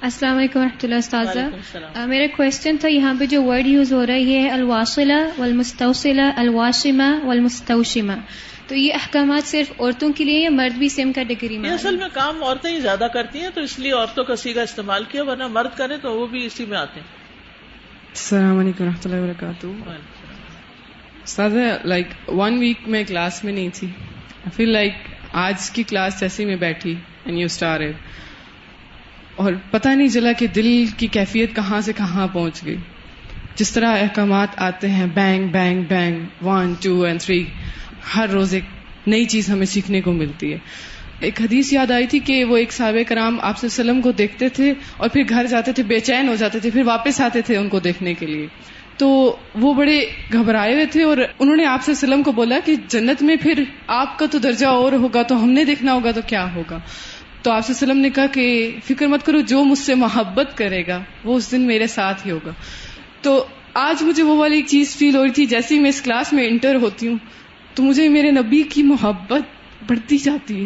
السلام 0.01 0.37
علیکم 0.37 0.59
و 0.59 0.63
رحمۃ 0.63 0.83
اللہ 0.83 0.95
استاذہ۔ 0.95 2.05
میرا 2.05 2.25
کوشچن 2.37 2.77
تھا 2.77 2.87
یہاں 2.87 3.13
پہ 3.19 3.25
جو 3.25 3.43
ورڈ 3.43 3.67
یوز 3.67 3.93
ہو 3.93 4.05
رہا 4.05 4.13
ہے 4.13 4.19
یہ 4.19 4.39
ہے 4.39 4.49
الواصلہ 4.49 5.21
والمستوصلہ 5.37 6.21
الواشمہ 6.35 7.25
والمستوشمہ۔ 7.25 8.13
تو 8.67 8.75
یہ 8.75 8.93
احکامات 8.93 9.47
صرف 9.47 9.71
عورتوں 9.79 10.13
کے 10.13 10.23
لیے 10.23 10.39
یا 10.39 10.49
مرد 10.49 10.77
بھی 10.77 10.89
سیم 10.89 11.13
کیٹیگری 11.13 11.57
میں 11.57 11.69
اصل 11.69 11.97
میں 11.97 12.07
کام 12.13 12.43
عورتیں 12.43 12.71
ہی 12.71 12.79
زیادہ 12.79 13.07
کرتی 13.13 13.39
ہیں 13.39 13.49
تو 13.53 13.61
اس 13.61 13.79
لیے 13.79 13.91
عورتوں 13.91 14.23
کا 14.23 14.35
سیگا 14.35 14.61
استعمال 14.61 15.03
کیا 15.03 15.23
ورنہ 15.23 15.47
مرد 15.47 15.77
کریں 15.77 15.97
تو 16.01 16.19
وہ 16.19 16.27
بھی 16.27 16.45
اسی 16.45 16.65
میں 16.65 16.77
آتے 16.77 16.99
ہیں۔ 16.99 17.07
السلام 18.09 18.59
علیکم 18.59 18.83
و 18.83 18.87
رحمۃ 18.87 19.05
اللہ 19.05 19.15
وبرکاتہ۔ 19.15 19.67
استاد 21.23 21.49
لائک 21.83 22.07
ون 22.27 22.57
ویک 22.57 22.87
میں 22.87 23.03
کلاس 23.03 23.43
میں 23.43 23.53
نہیں 23.53 23.69
تھی۔ 23.73 23.87
آئی 24.39 24.51
فیل 24.55 24.69
لائک 24.69 24.93
آج 25.31 25.69
کی 25.69 25.83
کلاس 25.83 26.19
جیسی 26.19 26.45
میں 26.45 26.55
بیٹھی 26.55 26.95
اینڈ 27.25 27.37
یو 27.37 27.45
اسٹار 27.45 27.79
اور 29.35 29.53
پتہ 29.71 29.89
نہیں 29.89 30.07
چلا 30.07 30.31
کہ 30.31 30.47
دل 30.47 30.85
کی 30.97 31.07
کیفیت 31.07 31.55
کہاں 31.55 31.81
سے 31.81 31.93
کہاں 31.93 32.27
پہنچ 32.27 32.65
گئی. 32.65 32.77
جس 33.55 33.71
طرح 33.71 33.97
احکامات 33.97 34.47
آتے 34.57 34.89
ہیں 34.89 35.07
bang 35.13 35.47
bang 35.47 35.83
bang 35.83 36.45
one 36.45 36.73
two 36.81 37.01
and 37.01 37.21
three 37.21 37.45
ہر 38.15 38.29
روز 38.29 38.53
ایک 38.53 38.63
نئی 39.07 39.25
چیز 39.25 39.49
ہمیں 39.49 39.65
سیکھنے 39.65 40.01
کو 40.01 40.13
ملتی 40.13 40.53
ہے. 40.53 40.57
ایک 41.19 41.41
حدیث 41.41 41.73
یاد 41.73 41.91
آئی 41.91 42.07
تھی 42.07 42.19
کہ 42.19 42.43
وہ 42.43 42.57
ایک 42.57 42.71
صحابہ 42.71 43.03
کرام 43.07 43.39
آپ 43.41 43.57
سے 43.57 43.67
وسلم 43.67 44.01
کو 44.01 44.11
دیکھتے 44.11 44.49
تھے 44.49 44.73
اور 44.97 45.09
پھر 45.09 45.21
گھر 45.29 45.47
جاتے 45.49 45.71
تھے، 45.73 45.83
بے 45.83 45.99
چین 45.99 46.27
ہو 46.27 46.35
جاتے 46.35 46.59
تھے، 46.59 46.69
پھر 46.69 46.83
واپس 46.85 47.21
آتے 47.21 47.41
تھے 47.41 47.57
ان 47.57 47.69
کو 47.69 47.79
دیکھنے 47.79 48.13
کے 48.13 48.25
لیے. 48.25 48.47
تو 48.99 49.35
وہ 49.55 49.73
بڑے 49.73 50.05
گھبرائے 50.33 50.73
ہوئے 50.73 50.85
تھے 50.85 51.03
اور 51.03 51.17
انہوں 51.39 51.55
نے 51.55 51.65
آپ 51.65 51.83
سے 51.83 51.91
وسلم 51.91 52.23
کو 52.23 52.31
بولا 52.31 52.59
کہ 52.65 52.75
جنت 52.87 53.23
میں 53.23 53.35
پھر 53.35 53.63
آپ 53.87 54.19
کا 54.19 54.25
تو 54.25 54.37
درجہ 54.37 54.65
اور 54.65 54.91
ہوگا 54.91 55.21
تو 55.21 55.43
ہم 55.43 55.49
نے 55.49 55.63
دیکھنا 55.65 55.93
ہوگا 55.93 56.11
تو 56.11 56.21
کیا 56.27 56.53
ہوگا؟ 56.55 56.79
تو 57.41 57.51
آپ 57.51 57.63
وسلم 57.69 57.97
نے 57.97 58.09
کہا 58.09 58.25
کہ 58.25 58.75
فکر 58.85 59.07
مت 59.07 59.25
کرو، 59.25 59.39
جو 59.39 59.63
مجھ 59.63 59.79
سے 59.79 59.95
محبت 59.95 60.57
کرے 60.57 60.87
گا، 60.87 61.03
وہ 61.23 61.35
اس 61.35 61.51
دن 61.51 61.61
میرے 61.61 61.87
ساتھ 61.87 62.27
ہی 62.27 62.31
ہوگا۔ 62.31 62.51
تو 63.21 63.45
آج 63.73 64.03
مجھے 64.03 64.23
وہ 64.23 64.37
والی 64.37 64.61
چیز 64.61 64.95
فیل 64.97 65.15
ہو 65.15 65.23
رہی 65.23 65.31
تھی 65.31 65.45
جیسے 65.45 65.75
ہی 65.75 65.79
میں 65.79 65.89
اس 65.89 66.01
کلاس 66.01 66.33
میں 66.33 66.47
انٹر 66.47 66.75
ہوتی 66.75 67.07
ہوں، 67.07 67.17
تو 67.73 67.83
مجھے 67.83 68.09
میرے 68.09 68.31
نبی 68.31 68.63
کی 68.63 68.83
محبت 68.83 69.41
بڑھتی 69.87 70.17
جاتی 70.17 70.65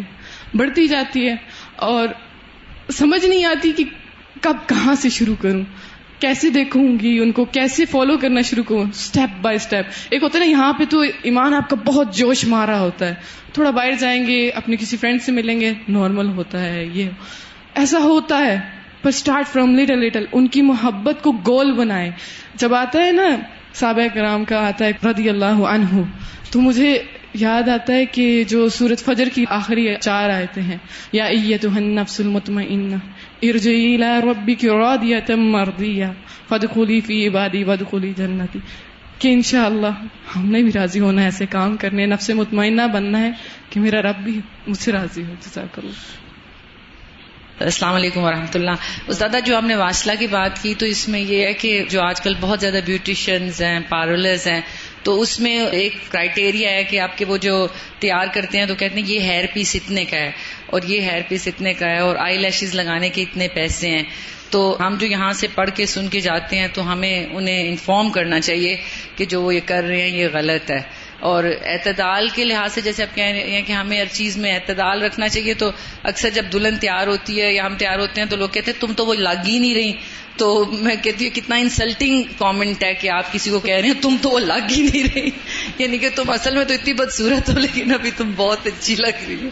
بڑھتی 0.56 0.88
جاتی 0.88 1.28
ہے 1.28 1.36
اور 1.76 2.08
سمجھ 2.92 3.24
نہیں 3.24 3.44
آتی 3.44 3.72
کہ 3.72 3.84
کب 4.40 4.56
کہاں 4.66 4.94
سے 4.94 5.08
شروع 5.08 5.34
کروں۔ 5.40 5.62
کیسے 6.20 6.50
دیکھوں 6.50 6.98
گی 6.98 7.18
ان 7.18 7.32
کو؟ 7.32 7.44
کیسے 7.44 7.84
فالو 7.84 8.18
کرنا 8.18 8.40
شروع 8.40 8.64
کروں؟ 8.64 8.84
اسٹیپ 8.88 9.42
بائی 9.42 9.56
اسٹیپ 9.56 9.86
ایک 10.10 10.22
ہوتا 10.22 10.38
ہے 10.38 10.44
نا، 10.44 10.50
یہاں 10.50 10.72
پہ 10.72 10.84
تو 10.90 11.02
ایمان 11.22 11.54
آپ 11.54 11.70
کا 11.70 11.76
بہت 11.76 12.16
جوش 12.16 12.44
مارا 12.44 12.80
ہوتا 12.80 13.08
ہے۔ 13.08 13.14
تھوڑا 13.52 13.70
باہر 13.70 13.92
جائیں 13.92 14.26
گے، 14.26 14.48
اپنے 14.48 14.76
کسی 14.76 14.96
فرینڈ 14.96 15.22
سے 15.22 15.32
ملیں 15.32 15.60
گے 15.60 15.72
نارمل 15.88 16.28
ہوتا 16.28 16.64
ہے 16.64 16.84
یہ۔ 16.84 17.08
ایسا 17.74 17.98
ہوتا 17.98 18.38
ہے۔ 18.38 18.60
پر 19.02 19.08
اسٹارٹ 19.08 19.48
فرام 19.48 19.78
لٹل 19.78 19.98
لٹل 19.98 20.24
ان 20.32 20.48
کی 20.48 20.62
محبت 20.62 21.22
کو 21.22 21.32
گول 21.32 21.72
بنائے 21.72 22.10
جب 22.54 22.74
آتا 22.74 23.06
ہے 23.06 23.12
نا 23.12 23.28
سابق 23.74 24.14
کرام 24.14 24.44
کا 24.44 24.68
آتا 24.68 24.84
ہے 24.84 24.92
رضی 25.04 25.28
اللہ 25.28 25.44
عنہ، 25.44 26.00
تو 26.50 26.60
مجھے 26.60 27.02
یاد 27.34 27.68
آتا 27.68 27.92
ہے 27.92 28.06
کہ 28.06 28.44
جو 28.48 28.68
سورت 28.68 29.04
فجر 29.04 29.28
کی 29.34 29.44
آخری 29.48 29.88
چار 30.00 30.30
آیتیں 30.30 30.62
ہیں، 30.62 30.76
یا 31.12 31.28
نفس 31.78 32.20
المطمئنہ۔ 32.20 32.96
ارجعی 33.48 33.94
الى 33.94 34.20
ربک 34.22 34.64
راضیۃ 34.64 35.30
مرضیہ 35.36 36.06
فادخلی 36.48 37.00
فی 37.00 37.26
عبادی 37.28 37.62
وادخلی 37.64 38.12
جنتی 38.16 38.58
کہ 39.18 39.32
انشاءاللہ 39.32 39.94
ہم 40.36 40.50
نے 40.50 40.62
بھی 40.62 40.72
راضی 40.72 41.00
ہونا 41.00 41.20
ہے، 41.20 41.26
ایسے 41.26 41.46
کام 41.46 41.76
کرنے، 41.76 42.06
نفس 42.06 42.30
مطمئنہ 42.30 42.82
بننا 42.92 43.20
ہے 43.20 43.30
کہ 43.70 43.80
میرا 43.80 44.02
رب 44.02 44.22
بھی 44.24 44.40
مجھ 44.66 44.78
سے 44.78 44.92
راضی 44.92 45.22
ہو 45.22 45.34
جزاک 45.40 45.78
اللہ 45.78 46.22
السلام 47.60 47.94
علیکم 47.94 48.22
ورحمۃ 48.22 48.54
اللہ 48.54 48.86
استاد 49.08 49.34
جو 49.44 49.56
آپ 49.56 49.64
نے 49.64 49.74
واصلہ 49.76 50.12
کی 50.18 50.26
بات 50.26 50.62
کی 50.62 50.74
تو 50.74 50.86
اس 50.86 51.08
میں 51.08 51.20
یہ 51.20 51.44
ہے 51.46 51.52
کہ 51.54 51.70
جو 51.90 52.00
آج 52.02 52.20
کل 52.20 52.34
بہت 52.40 52.60
زیادہ 52.60 52.80
بیوٹیشینز 52.86 53.60
ہیں 53.62 53.78
پارلرز 53.88 54.46
ہیں 54.46 54.60
تو 55.04 55.20
اس 55.20 55.40
میں 55.40 55.66
ایک 55.66 55.92
کرائٹیریا 56.08 56.70
ہے 56.70 56.84
کہ 56.84 57.00
آپ 57.00 57.18
کے 57.18 57.24
وہ 57.24 57.36
جو 57.36 57.66
تیار 57.98 58.26
کرتے 58.32 58.58
ہیں 58.58 58.66
تو 58.66 58.74
کہتے 58.74 59.00
ہیں 59.00 59.06
یہ 59.06 59.20
ہیئر 59.20 59.44
پیس 59.52 59.74
اتنے 59.74 60.04
کا 60.04 60.16
ہے 60.16 60.30
اور 60.66 60.80
یہ 60.84 61.00
ہیئر 61.00 61.20
پیس 61.28 61.46
اتنے 61.46 61.74
کا 61.74 61.86
ہے 61.86 61.98
اور 61.98 62.16
آئی 62.16 62.38
لیشز 62.38 62.74
لگانے 62.74 63.08
کے 63.08 63.22
اتنے 63.22 63.48
پیسے 63.48 63.88
ہیں۔ 63.88 64.02
تو 64.50 64.76
ہم 64.80 64.96
جو 65.00 65.06
یہاں 65.06 65.32
سے 65.32 65.46
پڑھ 65.54 65.70
کے 65.74 65.86
سن 65.86 66.08
کے 66.08 66.20
جاتے 66.20 66.58
ہیں 66.58 66.68
تو 66.72 66.92
ہمیں 66.92 67.26
انہیں 67.32 67.68
انفارم 67.68 68.10
کرنا 68.10 68.40
چاہیے 68.40 68.76
کہ 69.16 69.24
جو 69.24 69.42
وہ 69.42 69.54
یہ 69.54 69.60
کر 69.64 69.84
رہے 69.84 70.00
ہیں 70.00 70.08
یہ 70.08 70.26
غلط 70.32 70.70
ہے۔ 70.70 70.80
اور 71.24 71.44
اعتدال 71.64 72.28
کے 72.28 72.44
لحاظ 72.44 72.74
سے 72.74 72.80
جیسے 72.80 73.02
آپ 73.02 73.16
کہہ 73.16 73.24
رہے 73.24 73.50
ہیں 73.50 73.62
کہ 73.62 73.72
ہمیں 73.72 74.00
ہر 74.00 74.06
چیز 74.12 74.36
میں 74.36 74.54
اعتدال 74.54 75.02
رکھنا 75.02 75.28
چاہیے، 75.28 75.54
تو 75.54 75.70
اکثر 76.02 76.30
جب 76.30 76.44
دلہن 76.52 76.76
تیار 76.76 77.06
ہوتی 77.06 77.42
ہے 77.42 77.52
یا 77.52 77.66
ہم 77.66 77.74
تیار 77.74 77.98
ہوتے 77.98 78.20
ہیں 78.20 78.28
تو 78.28 78.36
لوگ 78.36 78.48
کہتے 78.48 78.70
ہیں، 78.70 78.80
تم 78.80 78.92
تو 78.92 79.06
وہ 79.06 79.14
لگ 79.14 79.46
ہی 79.46 79.58
نہیں 79.58 79.74
رہی۔ 79.74 79.92
تو 80.36 80.64
میں 80.64 80.96
کہتی 81.02 81.28
ہوں، 81.28 81.36
کتنا 81.36 81.56
انسلٹنگ 81.56 82.22
کامنٹ 82.38 82.84
ہے 82.84 82.94
کہ 82.94 83.10
آپ 83.10 83.32
کسی 83.32 83.50
کو 83.50 83.60
کہہ 83.60 83.74
رہے 83.74 83.88
ہیں، 83.88 84.02
تم 84.02 84.16
تو 84.22 84.30
وہ 84.30 84.38
لگ 84.38 84.72
ہی 84.76 84.82
نہیں 84.82 85.02
رہی۔ 85.14 85.30
یعنی 85.78 85.98
کہ 85.98 86.08
تم 86.14 86.30
اصل 86.30 86.56
میں 86.56 86.64
تو 86.64 86.74
اتنی 86.74 86.92
بدسورت 86.92 87.50
ہو، 87.50 87.58
لیکن 87.58 87.94
ابھی 87.94 88.10
تم 88.16 88.32
بہت 88.36 88.66
اچھی 88.66 88.94
لگ 88.94 89.24
رہی 89.28 89.44
ہو۔ 89.44 89.48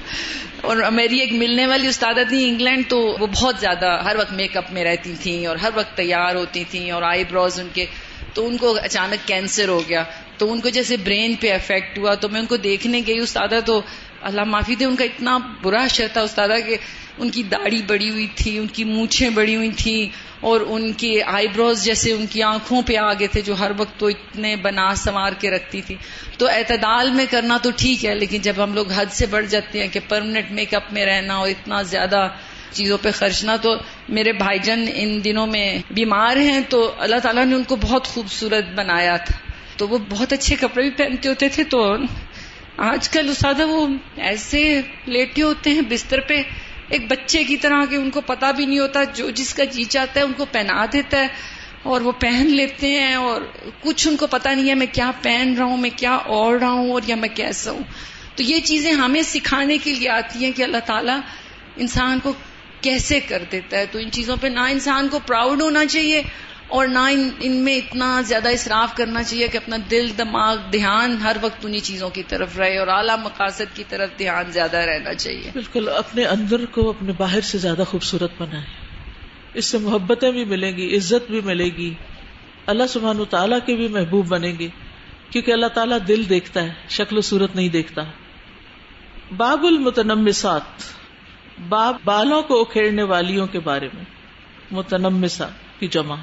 اور 0.60 0.76
میری 0.76 1.18
ایک 1.20 1.32
ملنے 1.32 1.66
والی 1.66 1.86
استاد 1.86 2.14
تھی 2.28 2.48
انگلینڈ، 2.48 2.84
تو 2.88 3.16
وہ 3.20 3.26
بہت 3.26 3.56
زیادہ 3.60 4.00
ہر 4.04 4.16
وقت 4.16 4.32
میک 4.32 4.56
اپ 4.56 4.72
میں 4.72 4.84
رہتی 4.84 5.14
تھیں 5.22 5.46
اور 5.46 5.56
ہر 5.56 5.70
وقت 5.74 5.96
تیار 5.96 6.34
ہوتی 6.34 6.64
تھیں 6.70 6.90
اور 6.90 7.02
آئی 7.02 7.24
بروز 7.24 7.60
ان 7.60 7.68
کے، 7.74 7.86
تو 8.34 8.46
ان 8.46 8.56
کو 8.56 8.78
اچانک 8.82 9.28
کینسر 9.28 9.68
ہو 9.68 9.88
گیا۔ 9.88 10.04
تو 10.38 10.52
ان 10.52 10.60
کو 10.60 10.68
جیسے 10.68 10.96
برین 10.96 11.34
پہ 11.40 11.52
افیکٹ 11.52 11.98
ہوا 11.98 12.14
تو 12.14 12.28
میں 12.28 12.40
ان 12.40 12.46
کو 12.46 12.56
دیکھنے 12.56 13.00
گئی 13.06 13.18
استاد 13.18 13.48
تو 13.66 13.80
اللہ 14.20 14.44
معافی 14.44 14.74
دے، 14.74 14.84
ان 14.84 14.96
کا 14.96 15.04
اتنا 15.04 15.38
برا 15.62 15.86
شر 15.86 16.06
تھا 16.12 16.20
استاد 16.20 16.48
کہ 16.66 16.76
ان 17.18 17.30
کی 17.30 17.42
داڑھی 17.42 17.82
بڑی 17.82 18.10
ہوئی 18.10 18.26
تھی، 18.34 18.58
ان 18.58 18.66
کی 18.66 18.84
مونچھیں 18.84 19.30
بڑی 19.30 19.56
ہوئی 19.56 19.70
تھیں 19.70 20.06
اور 20.40 20.60
ان 20.66 20.92
کے 20.92 21.22
آئی 21.26 21.48
بروز 21.48 21.84
جیسے 21.84 22.12
ان 22.12 22.26
کی 22.26 22.42
آنکھوں 22.42 22.82
پہ 22.82 22.96
آگے 22.96 23.26
تھے 23.26 23.40
جو 23.40 23.54
ہر 23.58 23.72
وقت 23.78 23.98
تو 24.00 24.06
اتنے 24.06 24.56
بنا 24.56 24.94
سنوار 24.94 25.32
کے 25.32 25.50
رکھتی 25.50 25.80
تھی۔ 25.80 25.96
تو 26.38 26.48
اعتدال 26.48 27.10
میں 27.10 27.26
کرنا 27.30 27.58
تو 27.62 27.70
ٹھیک 27.76 28.04
ہے، 28.06 28.14
لیکن 28.14 28.38
جب 28.38 28.62
ہم 28.64 28.74
لوگ 28.74 28.90
حد 28.92 29.12
سے 29.12 29.26
بڑھ 29.26 29.46
جاتے 29.46 29.80
ہیں 29.80 29.88
کہ 29.88 30.00
پرماننٹ 30.08 30.50
میک 30.50 30.74
اپ 30.74 30.92
میں 30.92 31.06
رہنا 31.06 31.34
اور 31.34 31.48
اتنا 31.48 31.82
زیادہ 31.82 32.28
چیزوں 32.72 32.98
پہ 33.02 33.10
خرچنا 33.10 33.56
تو 33.56 33.74
میرے 34.08 34.32
بھائی 34.32 34.58
جن 34.58 34.84
ان 34.94 35.24
دنوں 35.24 35.46
میں 35.46 35.78
بیمار 35.90 36.36
ہیں 36.36 36.60
تو 36.68 36.92
اللہ 36.98 37.18
تعالیٰ 37.22 37.44
نے 37.44 37.54
ان 37.54 37.64
کو 37.64 37.76
بہت 37.76 38.06
خوبصورت 38.06 38.64
بنایا 38.74 39.16
تھا۔ 39.16 39.41
تو 39.82 39.88
وہ 39.88 39.98
بہت 40.08 40.32
اچھے 40.32 40.56
کپڑے 40.60 40.82
بھی 40.82 40.90
پہنتے 40.90 41.28
ہوتے 41.28 41.48
تھے 41.48 41.64
تو 41.64 41.96
آج 42.76 43.08
کل 43.08 43.28
اسادہ 43.28 43.66
وہ 43.66 43.86
ایسے 44.16 44.80
لیٹے 45.06 45.42
ہوتے 45.42 45.70
ہیں 45.70 45.80
بستر 45.80 46.20
پہ، 46.20 46.42
ایک 46.88 47.08
بچے 47.08 47.44
کی 47.44 47.56
طرح 47.56 47.84
کہ 47.90 47.96
ان 47.96 48.10
کو 48.10 48.20
پتا 48.20 48.50
بھی 48.50 48.66
نہیں 48.66 48.78
ہوتا، 48.78 49.04
جو 49.04 49.30
جس 49.30 49.54
کا 49.54 49.64
جی 49.64 49.84
چاہتا 49.84 50.20
ہے 50.20 50.24
ان 50.24 50.32
کو 50.36 50.44
پہنا 50.44 50.86
دیتا 50.92 51.20
ہے 51.20 51.26
اور 51.82 52.00
وہ 52.00 52.12
پہن 52.12 52.46
لیتے 52.46 52.88
ہیں 52.88 53.14
اور 53.14 53.42
کچھ 53.80 54.08
ان 54.08 54.16
کو 54.16 54.26
پتا 54.26 54.54
نہیں 54.54 54.68
ہے 54.68 54.74
میں 54.74 54.86
کیا 54.92 55.10
پہن 55.22 55.54
رہا 55.58 55.64
ہوں، 55.64 55.76
میں 55.76 55.90
کیا 55.96 56.14
اوڑھ 56.14 56.60
رہا 56.60 56.70
ہوں 56.70 56.90
اور 56.90 57.00
یا 57.06 57.16
میں 57.16 57.28
کیسا 57.28 57.70
ہوں۔ 57.70 57.82
تو 58.36 58.42
یہ 58.42 58.60
چیزیں 58.60 58.92
ہمیں 58.92 59.22
سکھانے 59.22 59.78
کے 59.78 59.94
لیے 59.94 60.08
آتی 60.08 60.44
ہیں 60.44 60.52
کہ 60.52 60.62
اللہ 60.62 60.86
تعالیٰ 60.86 61.18
انسان 61.76 62.18
کو 62.22 62.32
کیسے 62.80 63.20
کر 63.20 63.42
دیتا 63.52 63.78
ہے۔ 63.78 63.86
تو 63.86 63.98
ان 63.98 64.10
چیزوں 64.10 64.36
پہ 64.40 64.46
نہ 64.46 64.60
انسان 64.60 65.08
کو 65.08 65.18
پراؤڈ 65.18 65.62
ہونا 65.62 65.86
چاہیے 65.86 66.22
اور 66.72 66.86
نہ 66.86 66.98
ان 66.98 67.30
ان 67.40 67.52
میں 67.52 67.76
اتنا 67.76 68.20
زیادہ 68.20 68.48
اصراف 68.48 68.94
کرنا 68.94 69.22
چاہیے 69.22 69.48
کہ 69.48 69.56
اپنا 69.56 69.76
دل، 69.90 70.18
دماغ، 70.18 70.56
دھیان 70.72 71.16
ہر 71.16 71.36
وقت 71.40 71.66
انہیں 71.66 71.80
چیزوں 71.80 72.10
کی 72.10 72.22
طرف 72.22 72.58
رہے 72.58 72.78
اور 72.78 72.88
اعلیٰ 72.88 73.18
مقاصد 73.18 73.76
کی 73.76 73.84
طرف 73.88 74.10
دھیان 74.18 74.52
زیادہ 74.52 74.76
رہنا 74.76 75.14
چاہیے۔ 75.14 75.50
بالکل، 75.52 75.88
اپنے 75.88 76.24
اندر 76.24 76.66
کو 76.66 76.90
اپنے 76.90 77.12
باہر 77.18 77.40
سے 77.40 77.58
زیادہ 77.58 77.82
خوبصورت 77.88 78.30
بنائے 78.38 78.64
اس 79.54 79.64
سے 79.64 79.78
محبتیں 79.78 80.30
بھی 80.30 80.44
ملیں 80.44 80.76
گی، 80.76 80.96
عزت 80.96 81.30
بھی 81.30 81.40
ملے 81.40 81.64
گی۔ 81.64 81.94
اللہ 82.66 82.82
سبحان 82.88 83.20
و 83.20 83.24
تعالیٰ 83.24 83.58
کے 83.66 83.76
بھی 83.76 83.88
محبوب 83.88 84.26
بنے 84.26 84.52
گی 84.58 84.68
کیونکہ 85.30 85.52
اللہ 85.52 85.66
تعالیٰ 85.66 85.98
دل 86.08 86.28
دیکھتا 86.28 86.62
ہے، 86.62 86.72
شکل 86.88 87.18
و 87.18 87.20
صورت 87.20 87.56
نہیں 87.56 87.68
دیکھتا۔ 87.68 88.02
باب 89.36 89.64
المتنمسات، 89.64 90.62
باب 91.68 91.96
بالوں 92.04 92.42
کو 92.42 92.60
اکھیڑنے 92.60 93.02
والیوں 93.02 93.46
کے 93.46 93.60
بارے 93.60 93.88
میں 93.94 94.04
متنمسا 94.70 95.48
کی 95.78 95.88
جمع۔ 95.88 96.16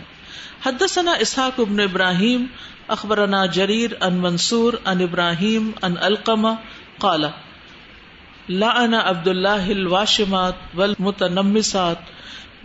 حدثنا 0.65 1.11
اسحاق 1.11 1.59
ابن 1.59 1.79
ابراہیم، 1.79 2.45
اخبرنا 2.87 3.45
جریر 3.45 3.91
ان 4.01 4.13
منصور، 4.13 4.73
ان 4.85 5.01
ابراہیم، 5.01 5.71
ان 5.81 5.93
القما 6.01 6.53
کالا 6.99 7.29
لعن 8.49 8.93
عبد 8.93 9.27
اللہ 9.27 9.69
الواشمات 9.69 10.53
والمتنمسات 10.73 11.97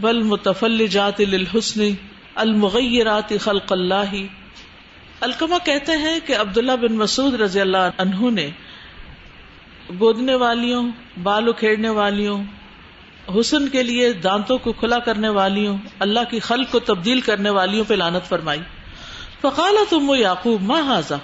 والمتفلجات 0.02 1.20
للحسن 1.20 1.80
المغیرات 2.34 3.32
خلق 3.40 3.72
اللہ۔ 3.72 4.14
الکما 5.20 5.58
کہتے 5.58 5.96
ہیں 5.96 6.18
کہ 6.26 6.36
عبداللہ 6.36 6.72
بن 6.72 6.96
مسعود 6.96 7.34
رضی 7.34 7.60
اللہ 7.60 7.90
عنہ 7.98 8.30
نے 8.30 8.48
گودنے 10.00 10.34
والیوں، 10.34 10.82
بال 11.22 11.48
اکھیڑنے 11.48 11.88
والیوں 11.88 12.42
حسن 13.28 13.68
کے 13.68 13.82
لیے 13.82 14.12
دانتوں 14.12 14.58
کو 14.58 14.72
کھلا 14.72 14.98
کرنے 14.98 15.28
والیوں، 15.28 15.76
اللہ 15.98 16.20
کی 16.30 16.38
خلق 16.38 16.70
کو 16.70 16.78
تبدیل 16.78 17.20
کرنے 17.20 17.50
والیوں 17.50 17.84
پہ 17.88 17.94
لانت 17.94 18.28
فرمائی۔ 18.28 18.60
فقالا 19.40 19.84
تم 19.88 20.14
یعقوب 20.18 20.62
ماں 20.62 20.82
حاضا 20.82 21.16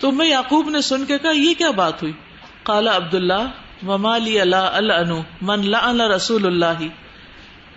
تم 0.00 0.22
یعقوب 0.22 0.68
نے 0.70 0.80
سن 0.80 1.04
کے 1.04 1.18
کہا، 1.18 1.30
یہ 1.30 1.54
کیا 1.58 1.70
بات 1.70 2.02
ہوئی؟ 2.02 2.12
کالا 2.62 2.96
عبد 2.96 3.14
اللہ 3.14 3.86
وما 3.86 4.18
لی 4.18 4.40
اللہ 4.40 5.12
من 5.42 5.66
لا 5.66 6.08
رسول 6.16 6.46
اللہ۔ 6.46 6.82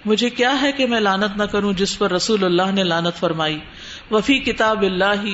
مجھے 0.06 0.30
کیا 0.30 0.62
ہے 0.62 0.72
کہ 0.72 0.88
میں 0.88 1.00
لانت 1.00 1.38
نہ 1.38 1.44
کروں 1.44 1.74
جس 1.74 1.98
پر 1.98 2.12
رسول 2.12 2.44
اللہ 2.44 2.72
نے 2.72 2.84
لانت 2.84 3.20
فرمائی۔ 3.20 3.60
وفی 4.12 4.40
کتاب 4.40 4.82
اللہ، 4.82 5.26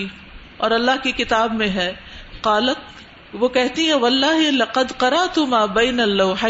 اور 0.57 0.71
اللہ 0.71 1.03
کی 1.03 1.11
کتاب 1.11 1.53
میں 1.53 1.67
ہے۔ 1.67 1.93
قالت، 2.41 3.35
وہ 3.35 3.47
کہتی 3.47 3.87
ہے، 3.87 3.93
واللہ 3.93 4.51
لقد 4.51 4.91
کرا 4.97 5.25
تم 5.33 5.65
بین 5.73 5.99
اللہ 5.99 6.45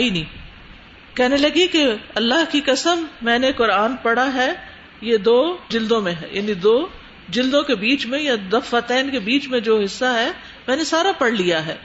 کہنے 1.13 1.37
لگی 1.37 1.67
کہ 1.67 1.85
اللہ 2.15 2.51
کی 2.51 2.61
قسم 2.65 3.05
میں 3.21 3.39
نے 3.39 3.51
قرآن 3.51 3.95
پڑھا 3.95 4.33
ہے، 4.33 4.51
یہ 5.01 5.17
دو 5.17 5.57
جلدوں 5.69 6.01
میں 6.01 6.13
ہے 6.21 6.27
یعنی 6.31 6.53
دو 6.53 6.87
جلدوں 7.29 7.63
کے 7.63 7.75
بیچ 7.75 8.05
میں 8.05 8.19
یا 8.19 8.35
دفتین 8.51 9.09
کے 9.09 9.19
بیچ 9.19 9.47
میں 9.47 9.59
جو 9.59 9.81
حصہ 9.81 10.05
ہے، 10.05 10.31
میں 10.67 10.75
نے 10.75 10.83
سارا 10.83 11.11
پڑھ 11.17 11.33
لیا 11.33 11.65
ہے۔ 11.65 11.75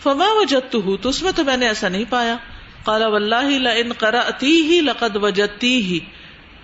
فما 0.00 0.26
وجدت 0.28 0.74
ہوں 0.74 0.96
تو 0.96 1.08
اس 1.08 1.22
میں 1.22 1.32
تو 1.36 1.44
میں 1.44 1.56
نے 1.56 1.68
ایسا 1.68 1.88
نہیں 1.88 2.04
پایا۔ 2.10 2.36
کالا 2.84 3.08
واللہ 3.08 3.68
ان 3.68 3.92
قرأتی 3.92 4.62
ہی 4.62 4.80
لقد 4.80 5.16
وجدتی 5.16 5.82
ہی 5.82 5.98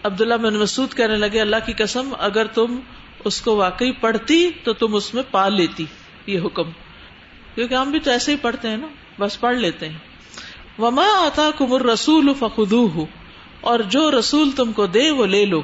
عبداللہ 0.03 0.35
بن 0.35 0.55
مسعود 0.55 0.95
کہنے 0.95 1.17
لگے، 1.17 1.41
اللہ 1.41 1.57
کی 1.67 1.73
قسم، 1.73 2.15
اگر 2.19 2.47
تم 2.47 2.81
اس 3.25 3.41
کو 3.41 3.57
واقعی 3.57 3.93
پڑھتی 3.93 4.51
تو 4.65 4.73
تم 4.73 4.95
اس 4.95 5.15
میں 5.15 5.23
پا 5.31 5.49
لیتی، 5.49 5.85
یہ 6.27 6.41
حکم۔ 6.45 6.71
کیونکہ 7.55 7.75
ہم 7.75 7.91
بھی 7.91 8.01
تو 8.01 8.11
ایسے 8.11 8.33
ہی 8.33 8.37
پڑھتے 8.37 8.69
ہیں 8.69 8.77
نا، 8.77 8.87
بس 9.19 9.41
پڑھ 9.41 9.57
لیتے 9.57 9.89
ہیں۔ 9.89 10.14
وما 10.79 11.07
آتا 11.27 11.51
کمر 11.59 11.83
رسول 11.83 12.33
فخو 12.39 13.07
اور 13.61 13.81
جو 13.81 14.19
رسول 14.19 14.51
تم 14.51 14.73
کو 14.73 14.87
دے 14.87 15.11
وہ 15.11 15.27
لے 15.27 15.45
لو۔ 15.45 15.63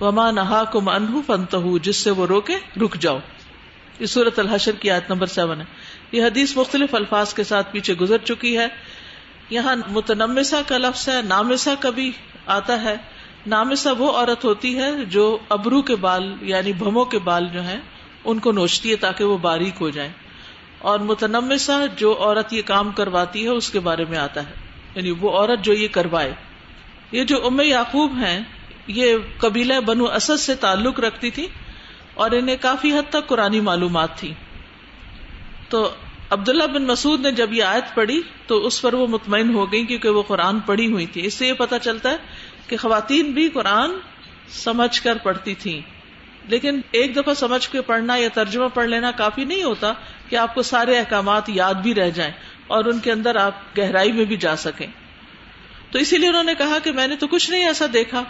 وما 0.00 0.30
نہا 0.30 0.64
کم 0.64 0.88
انہ 0.88 1.16
فنت 1.26 1.54
جس 1.82 1.96
سے 1.96 2.10
وہ 2.10 2.26
روکے، 2.26 2.56
رک 2.80 2.96
جاؤ۔ 2.96 3.18
یہ 4.00 4.06
سورت 4.06 4.38
الحشر 4.38 4.72
کی 4.72 4.90
آیت 4.90 5.10
نمبر 5.10 5.26
سیون 5.26 5.60
ہے۔ 5.60 5.64
یہ 6.12 6.24
حدیث 6.24 6.56
مختلف 6.56 6.94
الفاظ 6.94 7.34
کے 7.34 7.44
ساتھ 7.44 7.72
پیچھے 7.72 7.94
گزر 7.94 8.18
چکی 8.18 8.58
ہے۔ 8.58 8.66
یہاں 9.50 9.76
متنمسا 9.90 10.60
کا 10.66 10.78
لفظ 10.78 11.08
ہے 11.08 11.22
نامسا 11.22 11.74
کا 11.80 11.90
بھی 11.90 12.12
آتا 12.46 12.82
ہے۔ 12.82 12.96
نامسا 13.46 13.92
وہ 13.92 14.12
عورت 14.12 14.44
ہوتی 14.44 14.78
ہے 14.78 15.04
جو 15.04 15.38
ابرو 15.48 15.82
کے 15.82 15.96
بال 15.96 16.34
یعنی 16.40 16.72
بھموں 16.72 17.04
کے 17.04 17.18
بال 17.18 17.48
جو 17.52 17.62
ہیں، 17.62 17.80
ان 18.24 18.38
کو 18.38 18.52
نوچتی 18.52 18.90
ہے 18.90 18.96
تاکہ 18.96 19.24
وہ 19.24 19.38
باریک 19.38 19.74
ہو 19.80 19.90
جائیں۔ 19.90 20.12
اور 20.84 21.00
متنمسا 21.00 21.86
جو 21.96 22.16
عورت 22.20 22.52
یہ 22.52 22.62
کام 22.62 22.92
کرواتی 22.92 23.44
ہے، 23.44 23.48
اس 23.48 23.70
کے 23.70 23.80
بارے 23.80 24.04
میں 24.04 24.18
آتا 24.18 24.40
ہے۔ 24.40 24.54
یعنی 24.94 25.10
وہ 25.10 25.30
عورت 25.30 25.64
جو 25.64 25.72
یہ 25.72 25.88
کروائے۔ 25.88 26.34
یہ 27.12 27.24
جو 27.24 27.46
ام 27.46 27.60
یعقوب 27.60 28.12
ہیں، 28.16 28.40
یہ 28.86 29.16
قبیلہ 29.38 29.80
بنو 29.80 30.04
اسد 30.04 30.40
سے 30.40 30.54
تعلق 30.54 31.00
رکھتی 31.00 31.30
تھی 31.30 31.46
اور 32.14 32.30
انہیں 32.30 32.56
کافی 32.60 32.92
حد 32.92 33.10
تک 33.10 33.26
قرآن 33.26 33.64
معلومات 33.64 34.18
تھی۔ 34.18 34.34
تو 35.68 35.90
عبداللہ 36.30 36.64
بن 36.64 36.84
مسعود 36.86 37.20
نے 37.20 37.32
جب 37.32 37.52
یہ 37.52 37.62
آیت 37.62 37.94
پڑھی، 37.94 38.22
تو 38.46 38.66
اس 38.66 38.82
پر 38.82 38.94
وہ 38.94 39.06
مطمئن 39.06 39.54
ہو 39.54 39.72
گئی 39.72 39.86
کیونکہ 39.86 40.08
وہ 40.08 40.22
قرآن 40.22 40.60
پڑھی 40.60 40.92
ہوئی 40.92 41.06
تھی۔ 41.06 41.26
اس 41.26 41.34
سے 41.34 41.46
یہ 41.46 41.52
پتا 41.52 41.78
چلتا 41.78 42.10
ہے 42.10 42.16
کہ 42.68 42.76
خواتین 42.76 43.30
بھی 43.30 43.48
قرآن 43.48 43.90
سمجھ 44.48 45.02
کر 45.02 45.18
پڑھتی 45.22 45.54
تھیں۔ 45.54 45.80
لیکن 46.48 46.80
ایک 46.90 47.16
دفعہ 47.16 47.34
سمجھ 47.34 47.68
کے 47.68 47.80
پڑھنا 47.80 48.16
یا 48.16 48.28
ترجمہ 48.34 48.68
پڑھ 48.74 48.86
لینا 48.86 49.10
کافی 49.10 49.44
نہیں 49.44 49.62
ہوتا۔ 49.62 49.92
کہ 50.34 50.38
آپ 50.38 50.54
کو 50.54 50.62
سارے 50.62 50.98
احکامات 50.98 51.48
یاد 51.48 51.74
بھی 51.74 51.94
رہ 51.94 52.10
جائیں 52.10 52.32
اور 52.66 52.84
ان 52.84 52.98
کے 52.98 53.12
اندر 53.12 53.36
آپ 53.36 53.78
گہرائی 53.78 54.12
میں 54.12 54.24
بھی 54.24 54.36
جا 54.36 54.56
سکیں۔ 54.56 54.86
تو 55.90 55.98
اسی 55.98 56.18
لیے 56.18 56.28
انہوں 56.28 56.44
نے 56.44 56.54
کہا 56.54 56.78
کہ 56.84 56.92
میں 56.92 57.06
نے 57.06 57.16
تو 57.16 57.26
کچھ 57.26 57.50
نہیں 57.50 57.66
ایسا 57.66 57.86
دیکھا۔ 57.92 58.24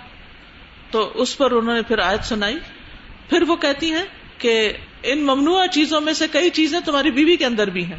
تو 0.91 1.13
اس 1.15 1.39
پر 1.39 1.51
انہوں 1.51 1.75
نے 1.75 1.83
پھر 1.83 1.99
آیت 1.99 2.25
سنائی۔ 2.25 2.59
پھر 3.29 3.43
وہ 3.43 3.57
کہتی 3.57 3.91
ہیں 3.91 4.05
کہ 4.39 4.73
ان 5.03 5.19
ممنوع 5.23 5.67
چیزوں 5.67 6.01
میں 6.01 6.13
سے 6.13 6.27
کئی 6.33 6.51
چیزیں 6.51 6.81
تمہاری 6.81 7.11
بیوی 7.11 7.37
کے 7.37 7.47
اندر 7.47 7.71
بھی 7.71 7.85
ہیں۔ 7.85 7.99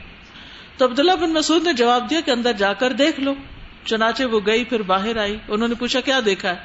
تو 0.77 0.85
عبداللہ 0.85 1.11
بن 1.11 1.33
مسعود 1.33 1.63
نے 1.63 1.73
جواب 1.73 2.09
دیا 2.09 2.19
کہ 2.21 2.31
اندر 2.31 2.51
جا 2.53 2.73
کر 2.73 2.93
دیکھ 2.93 3.19
لو۔ 3.19 3.33
چنانچہ 3.85 4.23
وہ 4.23 4.39
گئی، 4.45 4.63
پھر 4.63 4.81
باہر 4.81 5.17
آئی۔ 5.17 5.37
انہوں 5.47 5.67
نے 5.67 5.75
پوچھا، 5.75 6.01
کیا 6.01 6.19
دیکھا 6.25 6.49
ہے؟ 6.49 6.55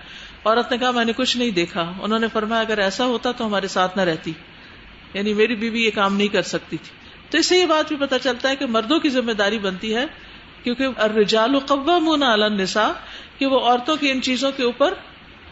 عورت 0.44 0.70
نے 0.70 0.78
کہا، 0.78 0.90
میں 0.90 1.04
نے 1.04 1.12
کچھ 1.16 1.36
نہیں 1.36 1.50
دیکھا۔ 1.50 1.92
انہوں 2.00 2.18
نے 2.18 2.26
فرمایا، 2.32 2.60
اگر 2.60 2.78
ایسا 2.78 3.04
ہوتا 3.04 3.32
تو 3.32 3.46
ہمارے 3.46 3.68
ساتھ 3.68 3.96
نہ 3.96 4.02
رہتی۔ 4.02 4.32
یعنی 5.14 5.34
میری 5.34 5.54
بیوی 5.54 5.84
یہ 5.84 5.90
کام 5.94 6.16
نہیں 6.16 6.28
کر 6.28 6.42
سکتی 6.42 6.76
تھی۔ 6.76 6.99
تو 7.30 7.38
اس 7.38 7.46
سے 7.46 7.58
یہ 7.58 7.66
بات 7.66 7.88
بھی 7.88 7.96
پتا 7.96 8.18
چلتا 8.18 8.48
ہے 8.48 8.56
کہ 8.56 8.66
مردوں 8.66 8.98
کی 8.98 9.08
ذمہ 9.08 9.32
داری 9.32 9.58
بنتی 9.58 9.96
ہے، 9.96 10.06
کیونکہ 10.62 10.86
الرجال 10.96 11.58
قوامون 11.58 12.22
علی 12.22 12.44
النساء، 12.44 12.90
کہ 13.38 13.46
وہ 13.46 13.60
عورتوں 13.60 13.96
کی 13.96 14.10
ان 14.10 14.22
چیزوں 14.22 14.52
کے 14.56 14.62
اوپر 14.62 14.94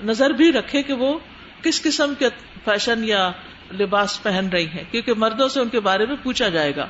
نظر 0.05 0.31
بھی 0.31 0.53
رکھے 0.53 0.83
کہ 0.83 0.93
وہ 0.93 1.19
کس 1.62 1.83
قسم 1.83 2.14
کے 2.19 2.29
فیشن 2.64 3.05
یا 3.05 3.31
لباس 3.79 4.23
پہن 4.23 4.49
رہی 4.49 4.67
ہیں، 4.67 4.85
کیونکہ 4.91 5.14
مردوں 5.17 5.49
سے 5.49 5.61
ان 5.61 5.69
کے 5.69 5.81
بارے 5.81 6.07
میں 6.07 6.17
پوچھا 6.23 6.49
جائے 6.49 6.77
گا۔ 6.77 6.87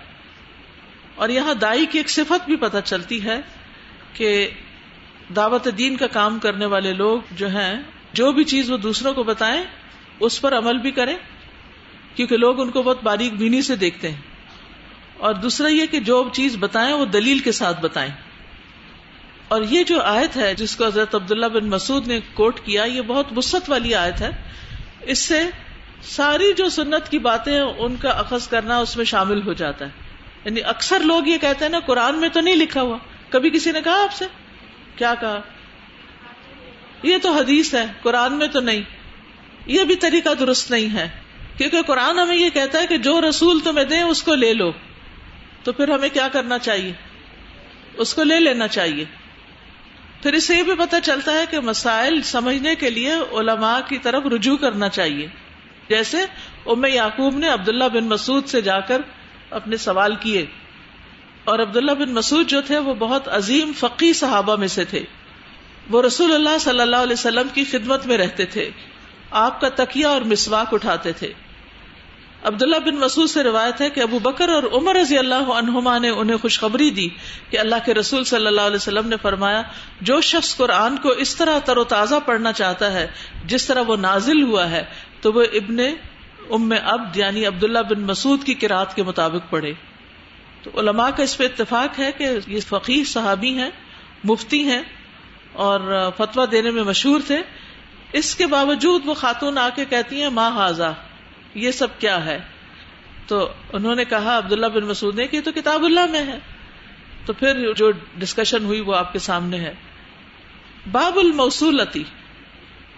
اور 1.15 1.29
یہاں 1.29 1.55
دائی 1.55 1.87
کی 1.87 1.99
ایک 1.99 2.11
صفت 2.11 2.47
بھی 2.47 2.57
پتہ 2.57 2.77
چلتی 2.85 3.25
ہے 3.25 3.41
کہ 4.13 4.51
دعوت 5.37 5.69
دین 5.79 5.97
کا 5.97 6.07
کام 6.07 6.39
کرنے 6.39 6.67
والے 6.67 6.93
لوگ 6.93 7.21
جو 7.33 7.49
ہیں، 7.49 7.81
جو 8.13 8.33
بھی 8.33 8.45
چیز 8.45 8.71
وہ 8.71 8.77
دوسروں 8.77 9.15
کو 9.15 9.23
بتائیں، 9.23 9.65
اس 10.21 10.41
پر 10.41 10.59
عمل 10.59 10.79
بھی 10.79 10.91
کریں، 10.91 11.17
کیونکہ 12.15 12.37
لوگ 12.37 12.61
ان 12.61 12.71
کو 12.71 12.83
بہت 12.83 13.03
باریک 13.03 13.35
بینی 13.35 13.63
سے 13.63 13.77
دیکھتے 13.77 14.11
ہیں۔ 14.11 14.28
اور 15.19 15.35
دوسرا 15.35 15.69
یہ 15.69 15.87
کہ 15.87 16.01
جو 16.01 16.29
چیز 16.33 16.57
بتائیں 16.61 16.93
وہ 16.93 17.05
دلیل 17.05 17.39
کے 17.39 17.53
ساتھ 17.53 17.81
بتائیں۔ 17.81 18.11
اور 19.49 19.63
یہ 19.63 19.85
جو 19.85 20.03
آیت 20.03 20.37
ہے 20.37 20.55
جس 20.55 20.77
کو 20.77 20.87
حضرت 20.87 21.15
عبداللہ 21.15 21.47
بن 21.47 21.69
مسعود 21.69 22.09
نے 22.09 22.21
کوٹ 22.35 22.61
کیا، 22.61 22.85
یہ 22.85 23.01
بہت 23.01 23.27
وسط 23.37 23.71
والی 23.71 23.95
آیت 23.95 24.21
ہے۔ 24.21 24.31
اس 25.03 25.19
سے 25.19 25.43
ساری 26.03 26.53
جو 26.57 26.69
سنت 26.69 27.11
کی 27.11 27.19
باتیں 27.19 27.61
ان 27.61 27.97
کا 27.97 28.11
اخذ 28.11 28.49
کرنا 28.49 28.79
اس 28.79 28.97
میں 28.97 29.05
شامل 29.05 29.43
ہو 29.43 29.53
جاتا 29.53 29.85
ہے۔ 29.85 29.91
یعنی 30.45 30.63
اکثر 30.63 31.01
لوگ 31.01 31.27
یہ 31.27 31.39
کہتے 31.39 31.65
ہیں 31.65 31.73
نا، 31.73 31.81
قرآن 31.81 32.19
میں 32.19 32.29
تو 32.29 32.41
نہیں 32.41 32.57
لکھا 32.57 32.83
ہوا۔ 32.83 32.99
کبھی 33.29 33.51
کسی 33.51 33.73
نے 33.73 33.81
کہا 33.81 34.03
آپ 34.03 34.13
سے؟ 34.13 34.25
کیا 34.97 35.15
کہا؟ 35.21 35.41
یہ 37.03 37.17
تو 37.23 37.33
حدیث 37.33 37.75
ہے، 37.75 37.87
قرآن 38.03 38.33
میں 38.33 38.47
تو 38.47 38.61
نہیں۔ 38.61 38.83
یہ 39.67 39.85
بھی 39.85 39.97
طریقہ 39.97 40.35
درست 40.35 40.71
نہیں 40.71 40.95
ہے۔ 40.95 41.09
کیونکہ 41.57 41.83
قرآن 41.83 42.19
ہمیں 42.19 42.37
یہ 42.37 42.51
کہتا 42.51 42.81
ہے 42.81 42.87
کہ 42.87 42.97
جو 42.97 43.21
رسول 43.29 43.61
تمہیں 43.61 43.85
دیں، 43.85 44.03
اس 44.03 44.23
کو 44.23 44.35
لے 44.35 44.55
لو۔ 44.55 44.73
تو 45.63 45.73
پھر 45.73 45.89
ہمیں 45.89 46.09
کیا 46.09 46.29
کرنا 46.29 46.59
چاہیے؟ 46.59 46.93
اس 47.97 48.15
کو 48.15 48.23
لے 48.23 48.41
لینا 48.41 48.69
چاہیے۔ 48.69 49.05
پھر 50.23 50.33
اس 50.33 50.47
سے 50.47 50.57
یہ 50.57 50.63
بھی 50.63 50.75
پتا 50.75 51.01
چلتا 51.01 51.33
ہے 51.33 51.45
کہ 51.51 51.61
مسائل 51.61 52.23
سمجھنے 52.23 52.75
کے 52.75 52.91
لیے 52.91 53.15
علماء 53.15 53.79
کی 53.89 53.99
طرف 53.99 54.23
رجوع 54.27 54.57
کرنا 54.57 54.89
چاہیے۔ 54.89 55.27
جیسے 55.89 56.19
ام 56.67 56.85
یعقوب 56.85 57.37
نے 57.37 57.49
عبداللہ 57.49 57.85
بن 57.85 58.05
مسعود 58.05 58.47
سے 58.47 58.61
جا 58.61 58.81
کر 58.81 59.01
اپنے 59.51 59.77
سوال 59.77 60.17
کیے۔ 60.17 60.47
اور 61.45 61.59
عبداللہ 61.59 61.93
بن 61.93 62.15
مسعود 62.15 62.47
جو 62.47 62.61
تھے 62.61 62.79
وہ 62.79 62.95
بہت 62.95 63.29
عظیم 63.29 63.73
فقی 63.77 64.13
صحابہ 64.13 64.57
میں 64.57 64.69
سے 64.69 64.85
تھے۔ 64.85 65.05
وہ 65.91 66.03
رسول 66.03 66.35
اللہ 66.35 66.59
صلی 66.61 66.81
اللہ 66.81 66.97
علیہ 66.97 67.13
وسلم 67.13 67.49
کی 67.55 67.65
خدمت 67.71 68.07
میں 68.07 68.19
رہتے 68.19 68.47
تھے۔ 68.47 68.71
آپ 69.31 69.61
کا 69.61 69.69
تکیہ 69.69 70.07
اور 70.07 70.21
مسواک 70.21 70.75
اٹھاتے 70.75 71.13
تھے۔ 71.13 71.33
عبداللہ 72.45 72.77
بن 72.77 72.95
مسعود 72.95 73.29
سے 73.29 73.43
روایت 73.43 73.81
ہے 73.81 73.91
کہ 73.91 74.01
ابو 74.01 74.19
بکر 74.19 74.49
اور 74.49 74.63
عمر 74.73 74.95
رضی 74.95 75.19
اللہ 75.19 75.51
عنہما 75.53 75.99
نے 75.99 76.09
انہیں 76.09 76.37
خوشخبری 76.37 76.91
دی 76.91 77.09
کہ 77.51 77.59
اللہ 77.59 77.77
کے 77.85 77.95
رسول 77.95 78.25
صلی 78.25 78.47
اللہ 78.47 78.61
علیہ 78.61 78.77
وسلم 78.77 79.09
نے 79.09 79.17
فرمایا، 79.23 79.63
جو 80.01 80.21
شخص 80.21 80.57
قرآن 80.57 80.97
کو 80.97 81.09
اس 81.09 81.37
طرح 81.37 81.59
تر 81.59 81.77
و 81.77 81.85
تازہ 81.85 82.15
پڑھنا 82.27 82.53
چاہتا 82.53 82.93
ہے، 82.93 83.07
جس 83.47 83.67
طرح 83.67 83.83
وہ 83.87 83.97
نازل 83.97 84.43
ہوا 84.43 84.71
ہے، 84.71 84.85
تو 85.21 85.33
وہ 85.33 85.43
ابن 85.53 85.77
ام 86.51 86.73
عبد 86.85 87.17
یعنی 87.17 87.47
عبداللہ 87.47 87.79
بن 87.79 88.01
مسعود 88.01 88.45
کی 88.45 88.55
کراط 88.55 88.95
کے 88.95 89.03
مطابق 89.03 89.51
پڑھے۔ 89.51 89.73
تو 90.63 90.71
علماء 90.81 91.11
کا 91.11 91.23
اس 91.23 91.37
پہ 91.39 91.45
اتفاق 91.45 91.99
ہے 91.99 92.13
کہ 92.13 92.29
یہ 92.47 92.61
فقیر 92.69 93.05
صحابی 93.05 93.53
ہیں، 93.53 93.71
مفتی 94.25 94.63
ہیں 94.63 94.83
اور 95.53 96.11
فتوا 96.17 96.45
دینے 96.51 96.71
میں 96.71 96.85
مشہور 96.85 97.21
تھے۔ 97.27 97.43
اس 98.13 98.35
کے 98.35 98.47
باوجود 98.47 99.03
وہ 99.05 99.15
خاتون 99.15 99.59
آ 99.59 99.69
کے 99.75 99.85
کہتی 99.85 100.23
ہیں، 100.23 100.29
ماں 100.29 100.51
حاضا 100.51 100.91
یہ 101.59 101.71
سب 101.71 101.87
کیا 101.99 102.25
ہے؟ 102.25 102.41
تو 103.27 103.53
انہوں 103.73 103.95
نے 103.95 104.05
کہا، 104.05 104.39
عبداللہ 104.39 104.67
بن 104.67 104.85
مسعود 104.85 105.15
نے 105.15 105.27
کہ 105.27 105.41
تو 105.41 105.53
کتاب 105.53 105.85
اللہ 105.85 106.07
میں 106.07 106.27
ہے۔ 106.27 106.39
تو 107.27 107.33
پھر 107.33 107.73
جو 107.73 107.91
ڈسکشن 108.19 108.65
ہوئی 108.65 108.81
وہ 108.81 108.95
آپ 108.95 109.13
کے 109.13 109.19
سامنے 109.19 109.59
ہے۔ 109.59 109.75
باب 110.93 111.19
الموصولتی 111.19 112.05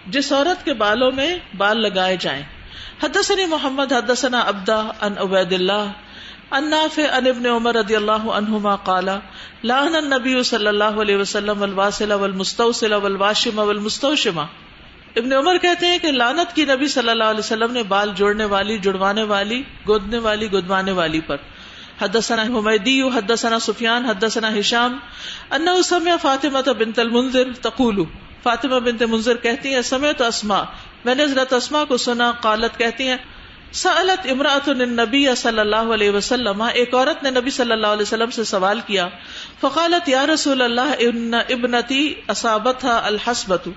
جس 0.07 0.33
عورت 0.33 0.65
کے 0.65 0.73
بالوں 0.73 1.11
میں 1.11 1.37
بال 1.57 1.81
لگائے 1.81 2.17
جائیں۔ 2.19 2.43
حدثني 3.03 3.45
محمد، 3.45 3.91
حدثنا 3.91 4.43
عبدہ 4.47 4.91
ان 5.01 5.17
عبید 5.17 5.53
اللہ 5.53 5.91
ان 6.51 6.69
نافع 6.69 7.01
ان 7.01 7.27
ابن 7.27 7.45
عمر 7.45 7.75
رضی 7.75 7.95
اللہ 7.95 8.11
عنہما 8.11 8.75
قال 8.75 9.09
لعن 9.63 9.95
النبی 9.95 10.43
صلی 10.43 10.67
اللہ 10.67 10.83
علیہ 10.83 11.17
وسلم 11.17 11.61
والواصل 11.61 12.11
والمستوصل 12.11 12.93
والواشم 12.93 13.59
والمستوشمہ۔ 13.59 14.41
ابن 15.15 15.33
عمر 15.33 15.57
کہتے 15.57 15.85
ہیں 15.85 15.99
کہ 15.99 16.11
لانت 16.11 16.55
کی 16.55 16.65
نبی 16.65 16.87
صلی 16.87 17.09
اللہ 17.09 17.23
علیہ 17.23 17.39
وسلم 17.39 17.71
نے 17.71 17.83
بال 17.83 18.11
جوڑنے 18.15 18.45
والی، 18.45 18.77
جڑوانے 18.77 19.23
والی، 19.23 19.63
گودنے 19.87 20.17
والی 20.17 20.51
گدوانے 20.51 20.91
والی 20.91 21.19
پر۔ 21.19 21.37
حدثنا 22.01 22.41
حمیدی، 22.41 23.01
حدثنا 23.01 23.59
سفیان، 23.59 24.05
حدثنا 24.05 24.59
ہشام 24.59 24.97
انہ 25.51 25.81
سمع 25.81 26.15
فاطمہ 26.21 26.71
بنت 26.71 26.99
المنذر 26.99 27.43
تقول۔ 27.61 28.03
فاطمہ 28.43 28.79
بنت 28.79 29.03
منظر 29.03 29.35
کہتی 29.35 29.73
ہیں، 29.73 29.81
سمعت 29.81 30.21
اسما 30.21 30.63
میں 31.05 31.15
نے 31.15 31.23
حضرت 31.23 31.53
اسما 31.53 31.83
کو 31.83 31.97
سنا، 31.97 32.31
قالت 32.41 32.79
کہتی 32.79 33.07
ہیں، 33.07 33.17
سألت 33.71 34.27
امراۃ 34.31 34.67
النبی 34.67 35.35
صلی 35.35 35.59
اللہ 35.59 35.93
علیہ 35.93 36.11
وسلم، 36.11 36.61
ایک 36.61 36.95
عورت 36.95 37.23
نے 37.23 37.31
نبی 37.31 37.49
صلی 37.49 37.71
اللہ 37.71 37.87
علیہ 37.87 38.01
وسلم 38.01 38.29
سے 38.29 38.43
سوال 38.43 38.79
کیا۔ 38.87 39.07
فقالت، 39.61 40.09
یا 40.09 40.25
رسول 40.27 40.61
اللہ، 40.61 40.93
ان 40.99 41.33
ابنتی 41.33 42.13
اصابتها 42.27 42.99
الحسبت 43.03 43.69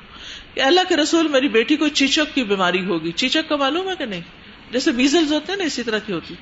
کہ 0.54 0.60
اللہ 0.60 0.80
کے 0.88 0.96
رسول 0.96 1.28
میری 1.28 1.48
بیٹی 1.48 1.76
کو 1.76 1.88
چیچک 1.88 2.34
کی 2.34 2.42
بیماری 2.44 2.84
ہوگی۔ 2.84 3.12
چیچک 3.12 3.48
کا 3.48 3.56
معلوم 3.56 3.90
ہے 3.90 3.94
کہ 3.98 4.04
نہیں؟ 4.04 4.20
جیسے 4.70 4.92
بیزلز 4.92 5.32
ہوتے 5.32 5.52
ہیں 5.52 5.58
نا 5.58 5.64
اسی 5.64 5.82
طرح 5.82 5.98
کی 5.98 6.12
ہوتی۔ 6.12 6.34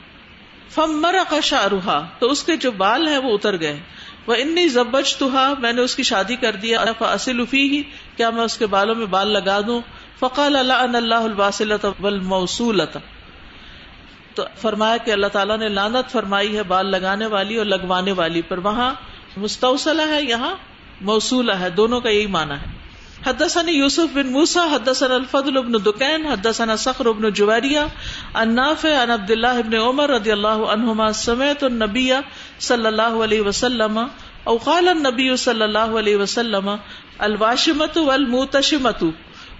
فم 0.70 1.00
مرا 1.00 1.22
کا 1.28 1.40
شاہ 1.40 2.02
تو 2.18 2.26
اس 2.26 2.42
کے 2.42 2.56
جو 2.56 2.70
بال 2.70 3.08
ہیں 3.08 3.18
وہ 3.18 3.34
اتر 3.34 3.60
گئے۔ 3.60 3.80
وہ 4.26 4.34
انی 4.34 4.68
زبج 4.68 5.16
تو 5.16 5.28
میں 5.58 5.72
نے 5.72 5.82
اس 5.82 5.96
کی 5.96 6.02
شادی 6.02 6.36
کر 6.36 6.56
دیا 6.56 6.84
اصل 7.00 7.40
افی 7.40 7.76
ہی 7.76 7.82
کیا 8.16 8.30
میں 8.30 8.42
اس 8.42 8.58
کے 8.58 8.66
بالوں 8.66 8.94
میں 8.94 9.06
بال 9.06 9.28
لگا 9.28 9.60
دوں؟ 9.66 9.80
فقال 10.18 10.56
اللہ 10.56 10.72
ان 10.72 10.94
اللہ 10.94 11.14
الباسلت 11.14 11.86
والموصولت 12.00 12.98
تو 14.34 14.44
فرمایا 14.56 14.96
کہ 14.96 15.10
اللہ 15.10 15.26
تعالیٰ 15.26 15.58
نے 15.58 15.68
لانت 15.68 16.12
فرمائی 16.12 16.56
ہے 16.56 16.62
بال 16.62 16.86
لگانے 16.86 17.26
والی 17.26 17.56
اور 17.56 17.66
لگوانے 17.66 18.12
والی، 18.12 18.42
پر 18.42 18.58
وہاں 18.58 18.94
مستوصلہ 19.36 20.02
ہے، 20.02 20.22
یہاں 20.22 20.56
موصولہ 21.00 21.52
ہے، 21.52 21.70
دونوں 21.70 22.00
کا 22.00 22.08
یہی 22.08 22.26
معنی 22.26 22.52
ہے۔ 22.52 22.81
حدثني 23.26 23.72
يوسف 23.72 24.06
بن 24.12 24.26
موسى، 24.26 24.58
حدثنا 24.74 25.16
الفضل 25.16 25.62
بن 25.62 25.72
دكان، 25.72 26.26
حدثنا 26.26 26.76
صخر 26.76 27.12
بن 27.12 27.32
جوارية 27.32 27.86
النافع 28.36 28.96
عن 28.96 29.10
عبد 29.10 29.30
الله 29.30 29.60
بن 29.60 29.74
عمر 29.74 30.10
رضي 30.10 30.32
الله 30.32 30.70
عنهما، 30.70 31.12
سمعت 31.12 31.64
النبي 31.64 32.12
صلى 32.60 32.88
الله 32.88 33.22
عليه 33.22 33.40
وسلم 33.40 33.98
او 34.44 34.56
قال 34.56 34.88
النبي 34.88 35.36
صلى 35.36 35.64
الله 35.64 35.98
عليه 35.98 36.16
وسلم، 36.16 36.70
الواشمة 37.18 38.02
والموتشمة، 38.02 39.10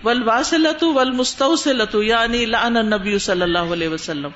والواصلة 0.04 0.86
والمستوصلة 0.88 2.02
يعني 2.02 2.46
لعن 2.46 2.76
النبي 2.76 3.18
صلى 3.18 3.44
الله 3.44 3.72
عليه 3.72 3.88
وسلم۔ 3.88 4.30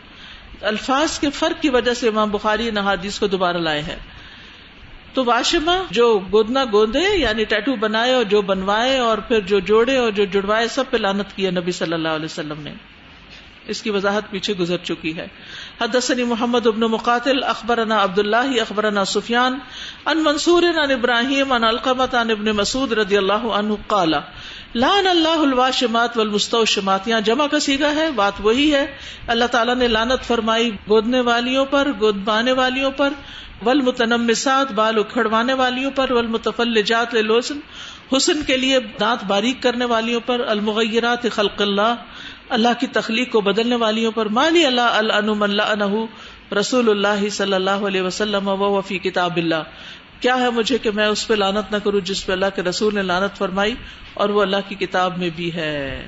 الفاظ 0.60 1.18
کے 1.18 1.30
فرق 1.30 1.62
کی 1.62 1.70
وجہ 1.70 1.94
سے 1.94 2.08
امام 2.08 2.30
بخاری 2.30 2.68
ان 2.68 2.78
حدیث 2.78 3.18
کو 3.18 3.26
دوبارہ 3.26 3.56
لائے 3.56 3.80
ہیں۔ 3.80 4.15
تو 5.16 5.24
واشما 5.24 5.82
جو 5.90 6.20
گودنا 6.32 6.64
گوندے 6.72 7.16
یعنی 7.16 7.44
ٹیٹو 7.44 7.76
بنائے 7.76 8.14
اور 8.14 8.24
جو 8.24 8.42
بنوائے 8.42 8.98
اور 8.98 9.18
پھر 9.18 9.40
جو 9.40 9.58
جوڑے 9.58 9.96
اور 9.96 10.10
جو 10.10 10.24
جڑوائے، 10.24 10.68
سب 10.68 10.84
پہ 10.90 10.96
لانت 10.96 11.36
کیا 11.36 11.50
نبی 11.50 11.72
صلی 11.72 11.92
اللہ 11.92 12.08
علیہ 12.08 12.24
وسلم 12.24 12.60
نے۔ 12.62 12.72
اس 13.68 13.82
کی 13.82 13.90
وضاحت 13.90 14.30
پیچھے 14.30 14.54
گزر 14.54 14.76
چکی 14.76 15.16
ہے۔ 15.16 15.26
حدثني 15.80 16.22
محمد 16.22 16.66
ابن 16.66 16.80
مقاتل، 16.80 17.44
اخبرنا 17.44 18.02
عبد 18.04 18.18
الله 18.18 18.56
اخبرنا 18.60 19.04
سفیان 19.04 19.58
ان 20.06 20.22
منصور 20.22 20.62
ان 20.62 20.90
ابراہیم 20.90 21.52
ان 21.52 21.64
القمت 21.64 22.14
ان 22.14 22.30
ابن 22.30 22.44
مسعود 22.44 22.92
رضی 22.92 23.16
اللہ 23.16 23.46
عنہ 23.46 23.74
قال 23.86 24.12
لان 24.74 25.06
اللہ 25.06 25.38
الواشمات 25.38 26.18
والمستوشمات۔ 26.18 27.08
یہاں 27.08 27.20
جمع 27.20 27.46
کا 27.46 27.58
سیگا 27.58 27.94
ہے، 27.94 28.10
بات 28.10 28.32
وہی 28.40 28.74
ہے۔ 28.74 28.86
اللہ 29.26 29.44
تعالیٰ 29.44 29.74
نے 29.74 29.88
لانت 29.88 30.24
فرمائی 30.24 30.70
گودنے 30.70 31.20
والیوں 31.20 31.64
پر 31.64 31.88
گودبانے 32.00 32.52
والیوں 32.52 32.90
پر 32.90 33.12
ول 33.64 33.80
متنمسات 33.80 34.72
بال 34.72 34.98
اکھڑوانے 34.98 35.54
والیوں 35.54 35.90
پر 35.90 36.12
ول 36.12 36.26
متفلجات 36.26 37.14
لوسن 37.14 37.58
حسن 38.16 38.42
کے 38.42 38.56
لیے 38.56 38.78
دانت 39.00 39.24
باریک 39.24 39.62
کرنے 39.62 39.84
والیوں 39.84 40.20
پر، 40.26 40.40
المغیرات 40.46 41.26
خلق 41.32 41.62
اللہ 41.62 41.94
اللہ 42.48 42.68
کی 42.80 42.86
تخلیق 42.86 43.32
کو 43.32 43.40
بدلنے 43.40 43.76
والیوں 43.76 44.12
پر، 44.12 44.26
مالی 44.26 44.66
اللہ 44.66 44.80
الم 44.80 45.42
اللہ 45.42 45.94
رسول 46.60 46.90
اللہ 46.90 47.28
صلی 47.28 47.52
اللہ 47.52 47.70
علیہ 47.70 48.02
وسلم 48.02 48.48
و 48.48 48.56
وفی 48.56 48.98
کتاب 48.98 49.36
اللہ۔ 49.36 49.62
کیا 50.20 50.36
ہے 50.40 50.50
مجھے 50.50 50.78
کہ 50.78 50.90
میں 50.90 51.06
اس 51.06 51.28
پہ 51.28 51.34
لانت 51.34 51.72
نہ 51.72 51.76
کروں 51.76 52.00
جس 52.00 52.26
پہ 52.26 52.32
اللہ 52.32 52.46
کے 52.54 52.62
رسول 52.62 52.94
نے 52.94 53.02
لانت 53.02 53.38
فرمائی 53.38 53.74
اور 54.14 54.28
وہ 54.28 54.42
اللہ 54.42 54.56
کی 54.68 54.74
کتاب 54.74 55.18
میں 55.18 55.30
بھی 55.36 55.54
ہے۔ 55.54 56.06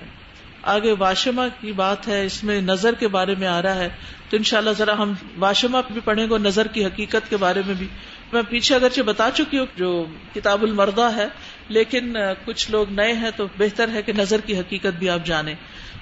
آگے 0.74 0.92
واشما 0.98 1.46
کی 1.60 1.72
بات 1.72 2.08
ہے، 2.08 2.24
اس 2.26 2.44
میں 2.44 2.60
نظر 2.60 2.94
کے 2.94 3.08
بارے 3.08 3.34
میں 3.38 3.48
آ 3.48 3.62
رہا 3.62 3.74
ہے۔ 3.74 3.88
تو 4.30 4.36
انشاءاللہ 4.36 4.70
ذرا 4.70 4.92
ہم 4.98 5.12
واشما 5.38 5.80
بھی 5.80 6.00
پڑھیں 6.04 6.26
گے 6.30 6.38
نظر 6.38 6.66
کی 6.66 6.84
حقیقت 6.84 7.30
کے 7.30 7.36
بارے 7.36 7.62
میں 7.66 7.74
بھی۔ 7.78 7.86
میں 8.32 8.42
پیچھے 8.48 8.74
اگرچہ 8.74 9.00
بتا 9.00 9.28
چکی 9.34 9.58
ہوں 9.58 9.66
جو 9.76 9.90
کتاب 10.34 10.62
المردہ 10.62 11.08
ہے، 11.16 11.26
لیکن 11.68 12.16
کچھ 12.44 12.70
لوگ 12.70 12.90
نئے 12.90 13.12
ہیں 13.12 13.30
تو 13.36 13.46
بہتر 13.58 13.88
ہے 13.88 14.02
کہ 14.02 14.12
نظر 14.12 14.40
کی 14.40 14.58
حقیقت 14.58 14.98
بھی 14.98 15.10
آپ 15.10 15.26
جانیں۔ 15.26 15.54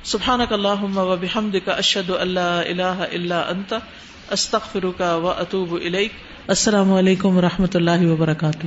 سبحان 0.05 0.41
اللہ 0.51 0.99
و 0.99 1.17
بحمد 1.17 1.57
کا 1.65 1.73
اشد 1.73 2.11
اللہ 2.11 2.41
اللہ 2.41 3.05
اللہ 3.13 3.35
انت 3.35 3.75
استخر 4.31 4.85
کا 4.99 5.15
و 5.17 5.29
اطوب 5.29 5.77
السلام 6.47 6.93
علیکم 6.93 7.37
و 7.37 7.41
رحمۃ 7.41 7.75
اللہ 7.75 8.07
وبرکاتہ۔ 8.07 8.67